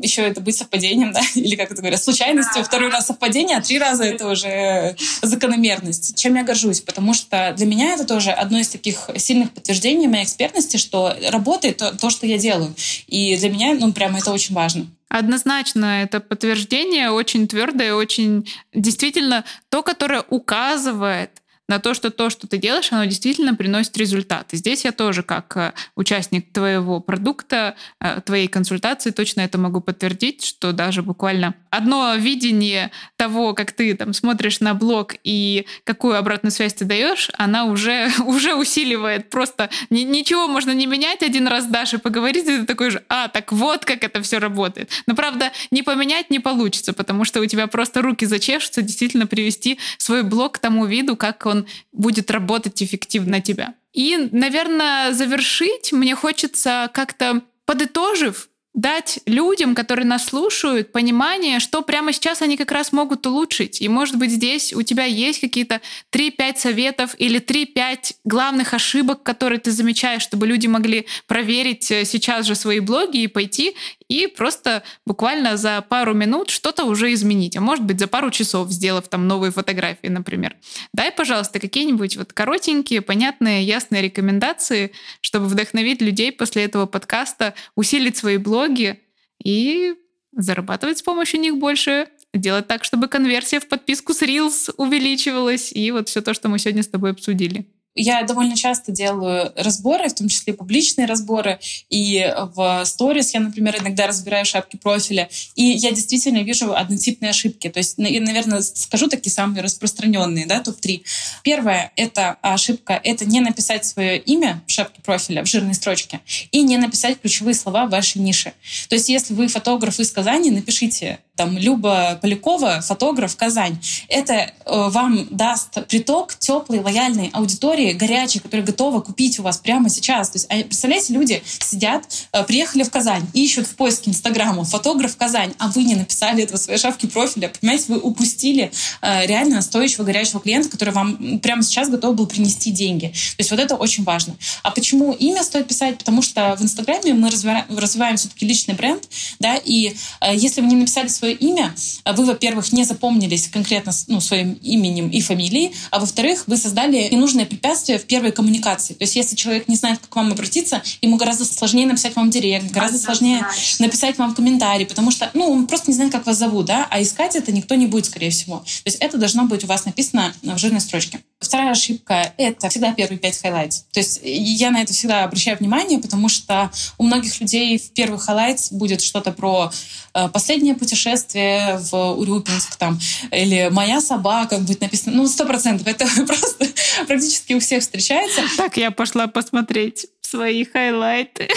[0.00, 3.78] еще это быть совпадением, да, или как это говорят, случайностью, второй раз совпадение, а три
[3.78, 6.16] раза это уже закономерность.
[6.16, 6.80] Чем я горжусь?
[6.80, 11.76] Потому что для меня это тоже одно из таких сильных подтверждений моей экспертности, что работает
[11.76, 12.74] то, то что я делаю.
[13.06, 14.86] И для меня, ну, прямо это очень важно.
[15.10, 21.30] Однозначно, это подтверждение очень твердое, очень действительно то, которое указывает
[21.68, 24.48] на то, что то, что ты делаешь, оно действительно приносит результат.
[24.52, 30.44] Здесь я тоже, как э, участник твоего продукта, э, твоей консультации, точно это могу подтвердить,
[30.44, 36.52] что даже буквально одно видение того, как ты там смотришь на блог и какую обратную
[36.52, 39.30] связь ты даешь, она уже, уже усиливает.
[39.30, 43.04] Просто ни, ничего можно не менять, один раз дашь и поговорить, и ты такой же,
[43.08, 44.90] а, так вот как это все работает.
[45.06, 49.78] Но правда, не поменять не получится, потому что у тебя просто руки зачешутся действительно привести
[49.98, 53.74] свой блог к тому виду, как он будет работать эффективно на тебя.
[53.92, 62.12] И, наверное, завершить мне хочется как-то подытожив, дать людям, которые нас слушают, понимание, что прямо
[62.12, 63.80] сейчас они как раз могут улучшить.
[63.80, 65.80] И, может быть, здесь у тебя есть какие-то
[66.12, 72.46] 3-5 советов или 3-5 главных ошибок, которые ты замечаешь, чтобы люди могли проверить э, сейчас
[72.46, 73.76] же свои блоги и пойти
[74.14, 77.56] и просто буквально за пару минут что-то уже изменить.
[77.56, 80.56] А может быть, за пару часов, сделав там новые фотографии, например.
[80.92, 88.16] Дай, пожалуйста, какие-нибудь вот коротенькие, понятные, ясные рекомендации, чтобы вдохновить людей после этого подкаста усилить
[88.16, 89.00] свои блоги
[89.42, 89.94] и
[90.32, 95.90] зарабатывать с помощью них больше, делать так, чтобы конверсия в подписку с Reels увеличивалась, и
[95.90, 97.66] вот все то, что мы сегодня с тобой обсудили.
[97.94, 103.76] Я довольно часто делаю разборы, в том числе публичные разборы, и в сторис я, например,
[103.80, 107.68] иногда разбираю шапки профиля, и я действительно вижу однотипные ошибки.
[107.68, 111.02] То есть, я, наверное, скажу такие самые распространенные, да, топ-3.
[111.42, 116.20] Первое— это ошибка, это не написать свое имя в шапке профиля, в жирной строчке,
[116.50, 118.54] и не написать ключевые слова в вашей нише.
[118.88, 123.78] То есть, если вы фотограф из Казани, напишите там Люба Полякова, фотограф Казань.
[124.08, 129.88] Это э, вам даст приток теплой, лояльной аудитории, горячей, которая готова купить у вас прямо
[129.88, 130.30] сейчас.
[130.30, 135.16] То есть, а, представляете, люди сидят, э, приехали в Казань, ищут в поиске Инстаграма фотограф
[135.16, 137.52] Казань, а вы не написали этого в своей шапке профиля.
[137.60, 138.70] Понимаете, вы упустили
[139.02, 143.06] э, реально стоящего горячего клиента, который вам прямо сейчас готов был принести деньги.
[143.06, 144.36] То есть вот это очень важно.
[144.62, 145.98] А почему имя стоит писать?
[145.98, 149.02] Потому что в Инстаграме мы развиваем, развиваем все-таки личный бренд,
[149.40, 149.96] да, и
[150.32, 154.52] если вы не написали свой свое имя, а вы, во-первых, не запомнились конкретно ну, своим
[154.62, 158.92] именем и фамилией, а во-вторых, вы создали ненужное препятствие в первой коммуникации.
[158.92, 162.28] То есть если человек не знает, как к вам обратиться, ему гораздо сложнее написать вам
[162.28, 163.46] директ, гораздо сложнее
[163.78, 167.00] написать вам комментарий, потому что ну, он просто не знает, как вас зовут, да, а
[167.00, 168.58] искать это никто не будет, скорее всего.
[168.58, 171.20] То есть это должно быть у вас написано в жирной строчке.
[171.44, 173.70] Вторая ошибка— это всегда первые пять хайлайт.
[173.92, 178.24] То есть я на это всегда обращаю внимание, потому что у многих людей в первых
[178.24, 179.70] хайлайт будет что-то про
[180.14, 182.98] э, последнее путешествие в Урюпинск там,
[183.30, 185.16] или «Моя собака» будет написано.
[185.16, 185.86] Ну, сто процентов.
[185.86, 186.66] Это просто
[187.06, 188.42] практически у всех встречается.
[188.56, 191.48] Так, я пошла посмотреть свои хайлайты.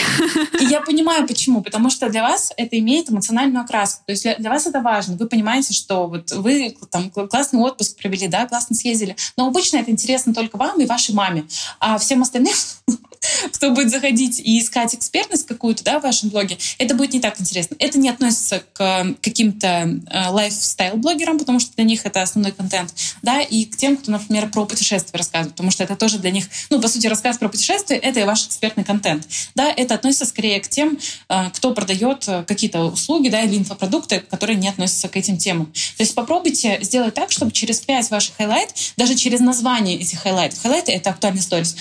[0.60, 1.62] И я понимаю, почему.
[1.62, 4.04] Потому что для вас это имеет эмоциональную окраску.
[4.06, 5.18] То есть для, для вас это важно.
[5.18, 9.16] Вы понимаете, что вот вы там классный отпуск провели, да, классно съездили.
[9.36, 11.46] Но обычно это интересно только вам и вашей маме.
[11.80, 12.54] А всем остальным
[13.54, 17.40] кто будет заходить и искать экспертность какую-то да, в вашем блоге, это будет не так
[17.40, 17.76] интересно.
[17.80, 23.42] Это не относится к каким-то э, лайфстайл-блогерам, потому что для них это основной контент, да,
[23.42, 26.82] и к тем, кто, например, про путешествия рассказывает, потому что это тоже для них, ну,
[26.82, 29.28] по сути, рассказ про путешествия— это и ваш экспертный контент.
[29.56, 30.98] Да, это относится скорее к тем,
[31.30, 35.68] э, кто продает э, какие-то услуги, да, или инфопродукты, которые не относятся к этим темам.
[35.98, 40.62] То есть попробуйте сделать так, чтобы через пять ваших хайлайт, даже через название этих хайлайтов,
[40.62, 41.76] хайлайты— это актуальный сторис,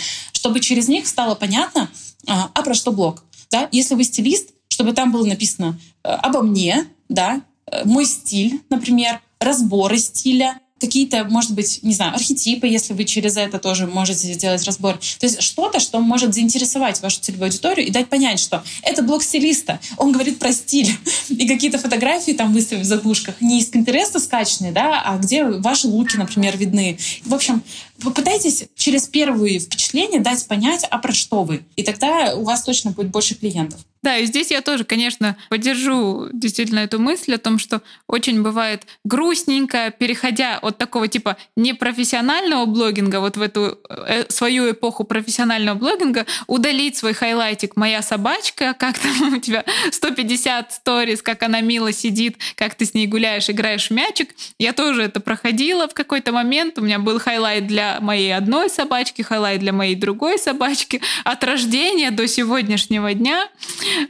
[0.46, 1.90] чтобы через них стало понятно,
[2.28, 3.24] а, а про что блог.
[3.50, 3.68] Да?
[3.72, 9.20] Если вы стилист, чтобы там было написано э, обо мне, да, э, мой стиль, например,
[9.40, 14.64] разборы стиля, какие-то, может быть, не знаю, архетипы, если вы через это тоже можете сделать
[14.64, 14.98] разбор.
[15.18, 19.22] То есть что-то, что может заинтересовать вашу целевую аудиторию и дать понять, что это блог
[19.22, 20.90] стилиста, он говорит про стиль.
[21.28, 25.86] И какие-то фотографии там выставить в заглушках не из Pinterest скачанные, да, а где ваши
[25.88, 26.98] луки, например, видны.
[27.24, 27.62] В общем,
[28.02, 31.64] попытайтесь через первые впечатления дать понять, а про что вы.
[31.76, 33.80] И тогда у вас точно будет больше клиентов.
[34.06, 38.84] Да, и здесь я тоже, конечно, поддержу действительно эту мысль о том, что очень бывает
[39.02, 46.24] грустненько, переходя от такого типа непрофессионального блогинга вот в эту э, свою эпоху профессионального блогинга,
[46.46, 52.36] удалить свой хайлайтик «Моя собачка», как там у тебя 150 сторис, как она мило сидит,
[52.54, 54.36] как ты с ней гуляешь, играешь в мячик.
[54.60, 56.78] Я тоже это проходила в какой-то момент.
[56.78, 61.00] У меня был хайлайт для моей одной собачки, хайлайт для моей другой собачки.
[61.24, 63.48] От рождения до сегодняшнего дня.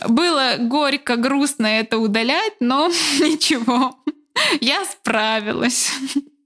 [0.09, 2.89] Было горько, грустно это удалять, но
[3.20, 3.97] ничего,
[4.61, 5.91] я справилась.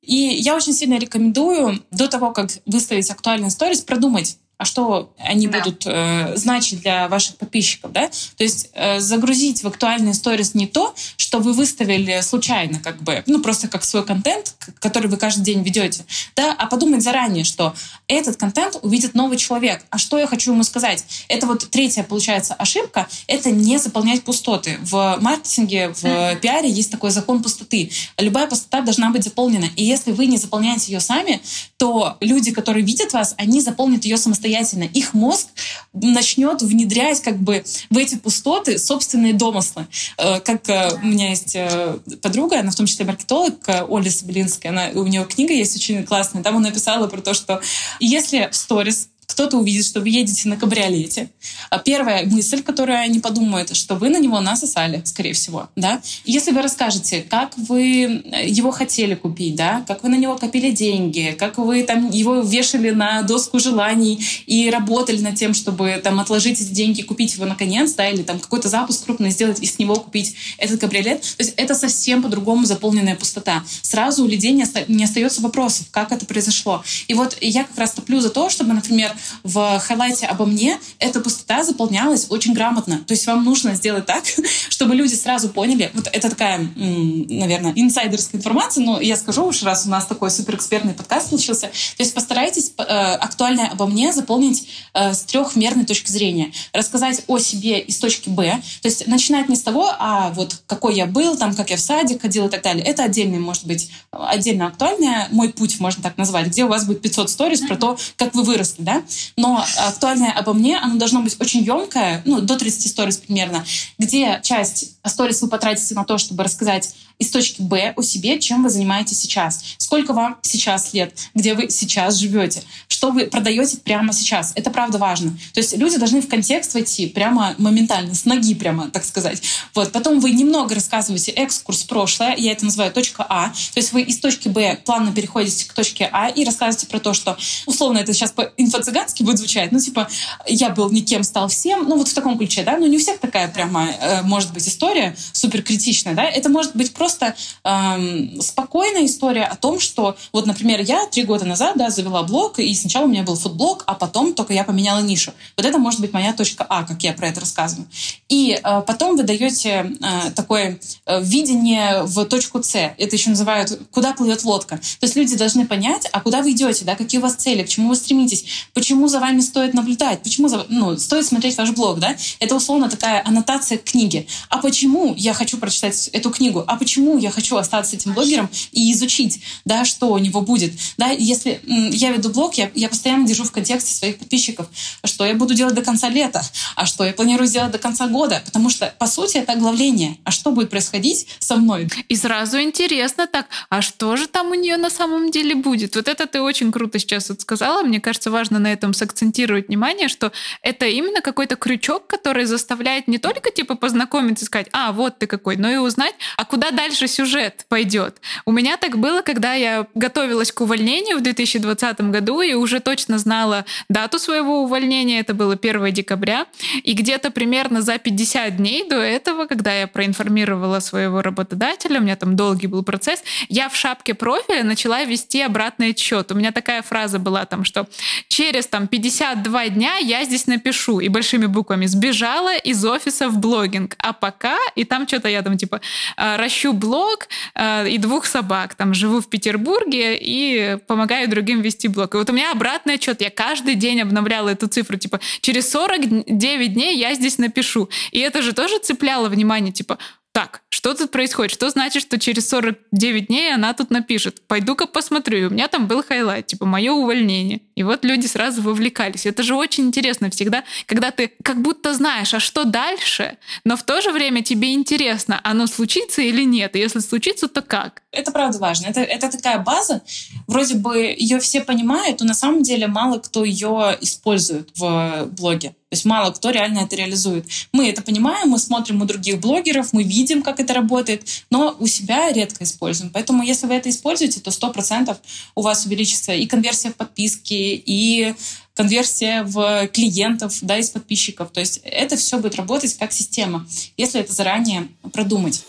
[0.03, 5.47] И я очень сильно рекомендую до того, как выставить актуальный сторис, продумать, а что они
[5.47, 5.59] да.
[5.59, 8.11] будут э, значить для ваших подписчиков, да?
[8.37, 13.23] То есть э, загрузить в актуальный сторис не то, что вы выставили случайно, как бы,
[13.25, 16.05] ну просто как свой контент, который вы каждый день ведете,
[16.37, 17.75] да, а подумать заранее, что
[18.07, 19.83] этот контент увидит новый человек.
[19.89, 21.07] А что я хочу ему сказать?
[21.29, 24.79] Это вот третья, получается, ошибка, это не заполнять пустоты.
[24.83, 27.91] В маркетинге, в пиаре есть такой закон пустоты.
[28.19, 29.71] Любая пустота должна быть заполнена.
[29.77, 31.41] И если вы не заполняете ее сами,
[31.79, 34.85] то люди, которые видят вас, они заполнят ее самостоятельно самостоятельно.
[34.85, 35.49] Их мозг
[35.93, 39.87] начнет внедрять как бы в эти пустоты собственные домыслы.
[40.19, 43.55] Э, как э, у меня есть э, подруга, она в том числе маркетолог,
[43.89, 47.61] Оля Соболинская, она, у нее книга есть очень классная, там она написала про то, что
[48.01, 51.31] если в сторис кто-то увидит, что вы едете на кабриолете.
[51.71, 55.69] А первая мысль, которую они подумают, что вы на него насосали, скорее всего.
[55.77, 56.03] Да?
[56.25, 59.85] Если вы расскажете, как вы э, его хотели купить, да?
[59.87, 64.69] как вы на него копили деньги, как вы там его вешали на доску желаний и
[64.69, 68.69] работали над тем, чтобы там отложить эти деньги, купить его наконец, да, или там какой-то
[68.69, 71.21] запуск крупный сделать и с него купить этот кабриолет.
[71.21, 73.63] То есть это совсем по-другому заполненная пустота.
[73.83, 76.83] Сразу у людей не, оста- не остается вопросов, как это произошло.
[77.07, 81.21] И вот я как раз топлю за то, чтобы, например, в хайлайте обо мне эта
[81.21, 82.99] пустота заполнялась очень грамотно.
[83.07, 84.25] То есть вам нужно сделать так,
[84.69, 89.87] чтобы люди сразу поняли, вот это такая, наверное, инсайдерская информация, но я скажу уж, раз
[89.87, 91.69] у нас такой суперэкспертный подкаст случился.
[91.69, 96.53] То есть постарайтесь э, актуальное обо мне заполнить э, с трехмерной точки зрения.
[96.73, 98.61] Рассказать о себе из точки Б.
[98.83, 101.81] То есть начинать не с того, а вот какой я был, там, как я в
[101.81, 102.85] садик ходил и так далее.
[102.85, 107.03] Это отдельный, может быть, отдельно актуальное, мой путь, можно так назвать, где у вас будет
[107.03, 109.03] 500 сториз про то, как вы выросли, да?
[109.37, 113.65] Но актуальное обо мне, оно должно быть очень емкое, ну, до 30 сториз примерно,
[113.99, 118.63] где часть сторис вы потратите на то, чтобы рассказать из точки Б о себе, чем
[118.63, 119.63] вы занимаетесь сейчас.
[119.77, 124.53] Сколько вам сейчас лет, где вы сейчас живете, что вы продаете прямо сейчас.
[124.57, 125.31] Это правда важно.
[125.53, 129.43] То есть люди должны в контекст войти прямо моментально, с ноги прямо, так сказать.
[129.75, 129.93] Вот.
[129.93, 133.49] Потом вы немного рассказываете экскурс прошлое, я это называю точка А.
[133.49, 137.13] То есть вы из точки Б плавно переходите к точке А и рассказываете про то,
[137.13, 137.37] что,
[137.67, 140.09] условно, это сейчас по-инфо-цыгански будет звучать, ну, типа,
[140.47, 143.19] я был никем, стал всем, ну, вот в таком ключе, да, но не у всех
[143.19, 147.35] такая прямо, э, может быть, история, история супер критичная, да, это может быть просто
[147.65, 152.59] эм, спокойная история о том, что вот, например, я три года назад, да, завела блог,
[152.59, 155.33] и сначала у меня был фудблог, а потом только я поменяла нишу.
[155.57, 157.87] Вот это может быть моя точка А, как я про это рассказываю.
[158.29, 162.75] И э, потом вы даете э, такое э, видение в точку С.
[162.75, 164.77] Это еще называют «куда плывет лодка».
[164.77, 167.69] То есть люди должны понять, а куда вы идете, да, какие у вас цели, к
[167.69, 172.01] чему вы стремитесь, почему за вами стоит наблюдать, почему за, ну, стоит смотреть ваш блог,
[172.01, 172.17] да.
[172.41, 174.27] Это условно такая аннотация книги.
[174.49, 174.80] А почему
[175.17, 176.65] я хочу прочитать эту книгу?
[176.67, 180.73] А почему я хочу остаться этим блогером и изучить, да, что у него будет?
[180.97, 184.69] Да, если я веду блог, я, я постоянно держу в контексте своих подписчиков,
[185.05, 186.43] что я буду делать до конца лета,
[186.77, 190.19] а что я планирую сделать до конца года, потому что, по сути, это оглавление.
[190.25, 191.89] А что будет происходить со мной?
[192.09, 195.97] И сразу интересно так, а что же там у нее на самом деле будет?
[195.97, 197.83] Вот это ты очень круто сейчас вот сказала.
[197.83, 203.19] Мне кажется, важно на этом сакцентировать внимание, что это именно какой-то крючок, который заставляет не
[203.19, 207.09] только типа познакомиться и сказать, а, вот ты какой, но и узнать, а куда дальше
[207.09, 208.21] сюжет пойдет.
[208.45, 213.19] У меня так было, когда я готовилась к увольнению в 2020 году и уже точно
[213.19, 216.47] знала дату своего увольнения, это было 1 декабря,
[216.83, 222.17] и где-то примерно за 50 дней до этого, когда я проинформировала своего работодателя, у меня
[222.17, 226.31] там долгий был процесс, я в шапке профиля начала вести обратный отчет.
[226.33, 227.89] У меня такая фраза была там, что
[228.29, 233.97] через там 52 дня я здесь напишу и большими буквами сбежала из офиса в блогинг,
[233.99, 235.81] а пока и там что-то я там типа
[236.17, 241.89] «А, ращу блог а, и двух собак, там живу в Петербурге и помогаю другим вести
[241.89, 242.15] блог.
[242.15, 246.75] И вот у меня обратный отчет, я каждый день обновляла эту цифру, типа через 49
[246.75, 247.89] дней я здесь напишу.
[248.11, 249.99] И это же тоже цепляло внимание, типа
[250.33, 251.53] так, что тут происходит?
[251.53, 254.41] Что значит, что через 49 дней она тут напишет?
[254.47, 255.39] Пойду-ка посмотрю.
[255.39, 257.63] И у меня там был хайлайт, типа мое увольнение.
[257.75, 259.27] И вот люди сразу вовлекались.
[259.27, 263.83] Это же очень интересно всегда, когда ты как будто знаешь, а что дальше, но в
[263.83, 266.77] то же время тебе интересно, оно случится или нет.
[266.77, 268.03] И если случится, то как?
[268.13, 268.87] Это правда важно.
[268.87, 270.03] Это, это такая база,
[270.47, 275.75] вроде бы ее все понимают, но на самом деле мало кто ее использует в блоге.
[275.91, 277.47] То есть мало кто реально это реализует.
[277.73, 281.89] Мы это понимаем, мы смотрим у других блогеров, мы видим, как это работает, но у
[281.89, 283.11] себя редко используем.
[283.13, 285.17] Поэтому если вы это используете, то 100%
[285.57, 288.35] у вас увеличится и конверсия в подписки, и
[288.75, 291.51] конверсия в клиентов, да, из подписчиков.
[291.51, 293.67] То есть это все будет работать как система,
[293.97, 295.65] если это заранее продумать.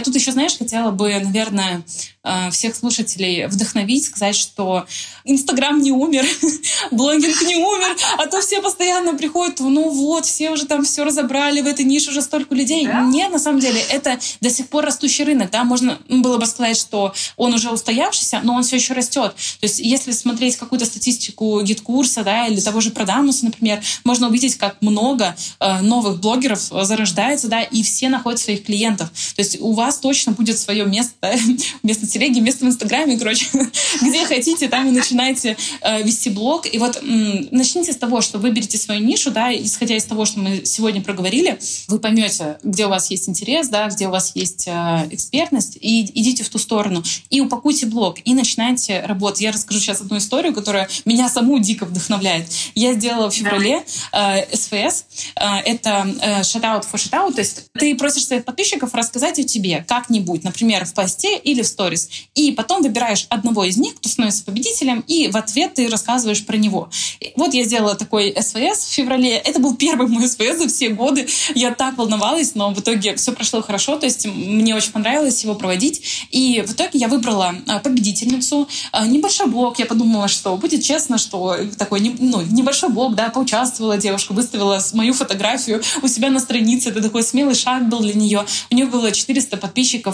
[0.00, 1.82] Я тут еще, знаешь, хотела бы, наверное,
[2.24, 4.86] э, всех слушателей вдохновить, сказать, что
[5.24, 6.24] Инстаграм не умер,
[6.90, 11.60] блогинг не умер, а то все постоянно приходят, ну вот, все уже там все разобрали,
[11.60, 12.86] в этой нише уже столько людей.
[12.86, 13.02] Да?
[13.02, 16.78] Нет, на самом деле, это до сих пор растущий рынок, да, можно было бы сказать,
[16.78, 19.34] что он уже устоявшийся, но он все еще растет.
[19.34, 24.56] То есть, если смотреть какую-то статистику Геткурса, да, или того же Продамуса, например, можно увидеть,
[24.56, 29.10] как много э, новых блогеров зарождается, да, и все находят своих клиентов.
[29.36, 31.34] То есть, у вас вас точно будет свое место,
[31.82, 33.46] место в телеге, место в Инстаграме, короче,
[34.02, 36.72] где хотите, там и начинайте э, вести блог.
[36.72, 40.38] И вот м, начните с того, что выберите свою нишу, да, исходя из того, что
[40.38, 44.68] мы сегодня проговорили, вы поймете, где у вас есть интерес, да, где у вас есть
[44.68, 47.02] э, экспертность, и идите в ту сторону.
[47.30, 49.40] И упакуйте блог, и начинайте работать.
[49.40, 52.46] Я расскажу сейчас одну историю, которая меня саму дико вдохновляет.
[52.76, 53.82] Я сделала в феврале
[54.12, 55.04] э, СФС.
[55.34, 59.79] Э, это э, shoutout for shoutout, то есть ты просишь своих подписчиков рассказать о тебе,
[59.86, 62.08] как-нибудь, например, в посте или в сторис.
[62.34, 66.56] И потом выбираешь одного из них, кто становится победителем, и в ответ ты рассказываешь про
[66.56, 66.90] него.
[67.36, 69.36] Вот я сделала такой СВС в феврале.
[69.36, 71.26] Это был первый мой СВС за все годы.
[71.54, 73.96] Я так волновалась, но в итоге все прошло хорошо.
[73.96, 76.26] То есть мне очень понравилось его проводить.
[76.30, 78.68] И в итоге я выбрала а, победительницу.
[78.92, 79.78] А, небольшой блог.
[79.78, 85.12] Я подумала, что будет честно, что такой ну, небольшой блог, да, поучаствовала девушка, выставила мою
[85.14, 86.90] фотографию у себя на странице.
[86.90, 88.46] Это такой смелый шаг был для нее.
[88.70, 89.69] У нее было 400 подписчиков,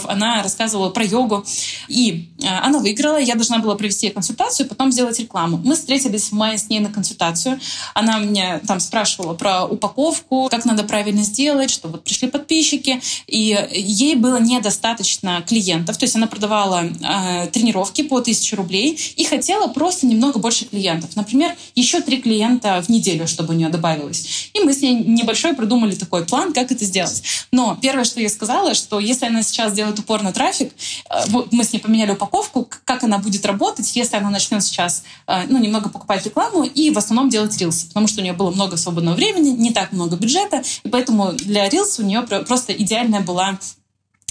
[0.07, 1.45] она рассказывала про йогу.
[1.87, 5.59] И э, она выиграла, я должна была провести консультацию, потом сделать рекламу.
[5.63, 7.59] Мы встретились в мае с ней на консультацию.
[7.93, 13.57] Она меня там спрашивала про упаковку, как надо правильно сделать, что вот пришли подписчики, и
[13.71, 19.67] ей было недостаточно клиентов, то есть она продавала э, тренировки по 1000 рублей и хотела
[19.67, 21.15] просто немного больше клиентов.
[21.15, 24.49] Например, еще три клиента в неделю, чтобы у нее добавилось.
[24.53, 27.23] И мы с ней небольшой придумали такой план, как это сделать.
[27.51, 30.73] Но первое, что я сказала, что если она сейчас делает упор на трафик.
[31.09, 35.43] Э, мы с ней поменяли упаковку, как она будет работать, если она начнет сейчас э,
[35.47, 38.77] ну, немного покупать рекламу и в основном делать рилс, потому что у нее было много
[38.77, 43.57] свободного времени, не так много бюджета, и поэтому для рилс у нее просто идеальная была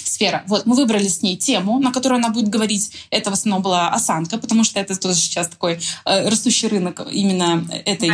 [0.08, 0.44] сфера.
[0.46, 2.92] Вот, мы выбрали с ней тему, на которую она будет говорить.
[3.10, 7.66] Это в основном была осанка, потому что это тоже сейчас такой э, растущий рынок именно
[7.84, 8.10] этой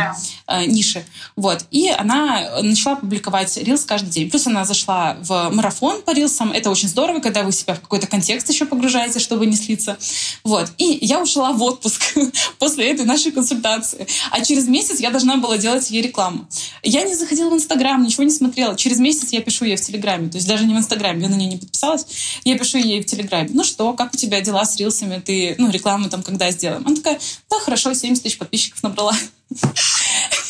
[0.47, 1.05] э, ниши.
[1.35, 1.65] Вот.
[1.71, 4.29] И она начала публиковать рилс каждый день.
[4.29, 6.51] Плюс она зашла в марафон по рилсам.
[6.51, 9.97] Это очень здорово, когда вы себя в какой-то контекст еще погружаете, чтобы не слиться.
[10.43, 10.71] Вот.
[10.77, 12.17] И я ушла в отпуск
[12.59, 14.07] после этой нашей консультации.
[14.31, 16.47] А через месяц я должна была делать ей рекламу.
[16.81, 18.75] Я не заходила в Инстаграм, ничего не смотрела.
[18.75, 20.29] Через месяц я пишу ей в Телеграме.
[20.29, 21.82] То есть даже не в Инстаграме, я на нее не подписалась.
[22.43, 23.49] Я пишу ей в Телеграме.
[23.53, 25.19] Ну что, как у тебя дела с рилсами?
[25.19, 26.83] Ты, ну, рекламу там когда сделаем?
[26.85, 27.19] Она такая,
[27.49, 29.13] да, хорошо, 70 тысяч подписчиков набрала.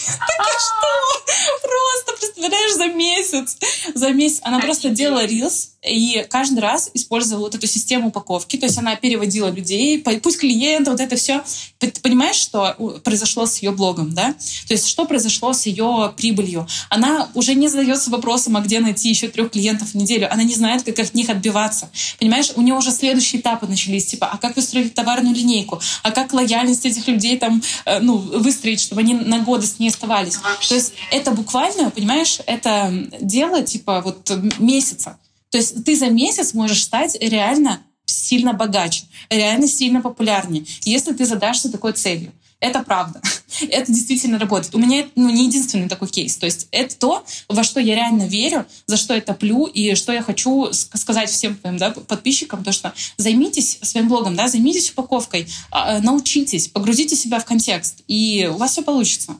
[0.05, 1.33] Так что?
[1.61, 3.57] Просто, представляешь, за месяц.
[3.95, 4.39] За месяц.
[4.43, 8.57] Она просто делала рилс, и каждый раз использовала вот эту систему упаковки.
[8.57, 11.43] То есть она переводила людей, пусть клиента, вот это все.
[11.77, 14.33] Ты понимаешь, что произошло с ее блогом, да?
[14.67, 16.67] То есть что произошло с ее прибылью?
[16.89, 20.31] Она уже не задается вопросом, а где найти еще трех клиентов в неделю.
[20.31, 21.89] Она не знает, как от них отбиваться.
[22.19, 24.05] Понимаешь, у нее уже следующие этапы начались.
[24.05, 25.81] Типа, а как выстроить товарную линейку?
[26.03, 29.89] А как лояльность этих людей там, э, ну, выстроить, чтобы они на годы с ней
[29.89, 30.37] оставались?
[30.67, 35.17] То есть это буквально, понимаешь, это дело типа вот месяца.
[35.53, 41.27] То есть ты за месяц можешь стать реально сильно богаче, реально сильно популярнее, если ты
[41.27, 42.31] задашься такой целью.
[42.59, 43.21] Это правда.
[43.69, 44.73] Это действительно работает.
[44.73, 46.37] У меня ну, не единственный такой кейс.
[46.37, 50.11] То есть это то, во что я реально верю, за что я топлю, и что
[50.11, 55.47] я хочу сказать всем твоим да, подписчикам, то что займитесь своим блогом, да, займитесь упаковкой,
[55.69, 59.35] а, научитесь, погрузите себя в контекст, и у вас все получится.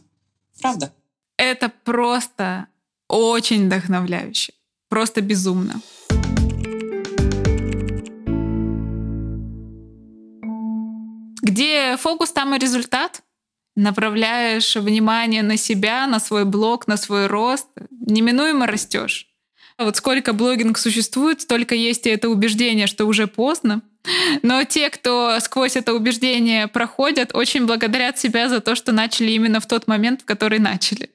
[0.61, 0.93] Правда.
[1.38, 2.68] Это просто
[3.07, 4.53] очень вдохновляюще.
[4.94, 5.82] Просто безумно.
[11.41, 13.24] Где фокус, там и результат.
[13.76, 19.30] Направляешь внимание на себя, на свой блог, на свой рост, неминуемо растешь.
[19.80, 23.82] Вот сколько блогинг существует, столько есть и это убеждение, что уже поздно.
[24.44, 29.60] Но те, кто сквозь это убеждение проходят, очень благодарят себя за то, что начали именно
[29.60, 31.10] в тот момент, в который начали.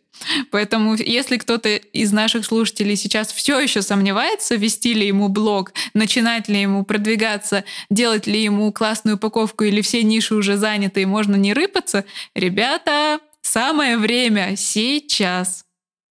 [0.50, 6.48] Поэтому, если кто-то из наших слушателей сейчас все еще сомневается, вести ли ему блог, начинать
[6.48, 11.36] ли ему продвигаться, делать ли ему классную упаковку или все ниши уже заняты и можно
[11.36, 12.04] не рыпаться,
[12.34, 15.64] ребята, самое время сейчас.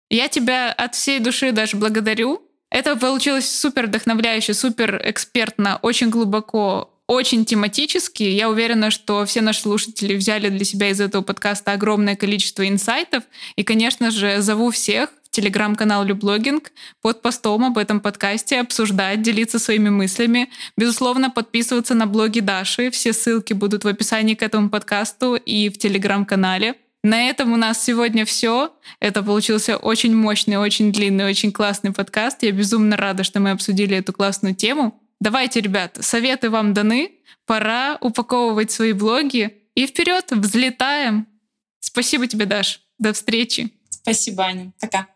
[0.09, 2.41] Я тебя от всей души даже благодарю.
[2.69, 8.33] Это получилось супер вдохновляюще, супер экспертно, очень глубоко, очень тематический.
[8.33, 13.23] Я уверена, что все наши слушатели взяли для себя из этого подкаста огромное количество инсайтов.
[13.55, 19.59] И, конечно же, зову всех в телеграм-канал Люблогинг под постом об этом подкасте обсуждать, делиться
[19.59, 20.49] своими мыслями.
[20.77, 22.89] Безусловно, подписываться на блоги Даши.
[22.89, 26.75] Все ссылки будут в описании к этому подкасту и в телеграм-канале.
[27.03, 28.73] На этом у нас сегодня все.
[28.99, 32.41] Это получился очень мощный, очень длинный, очень классный подкаст.
[32.41, 34.99] Я безумно рада, что мы обсудили эту классную тему.
[35.19, 37.11] Давайте, ребят, советы вам даны.
[37.45, 39.63] Пора упаковывать свои блоги.
[39.75, 41.27] И вперед, взлетаем.
[41.79, 42.81] Спасибо тебе, Даш.
[42.97, 43.71] До встречи.
[43.89, 44.73] Спасибо, Аня.
[44.79, 45.07] Пока.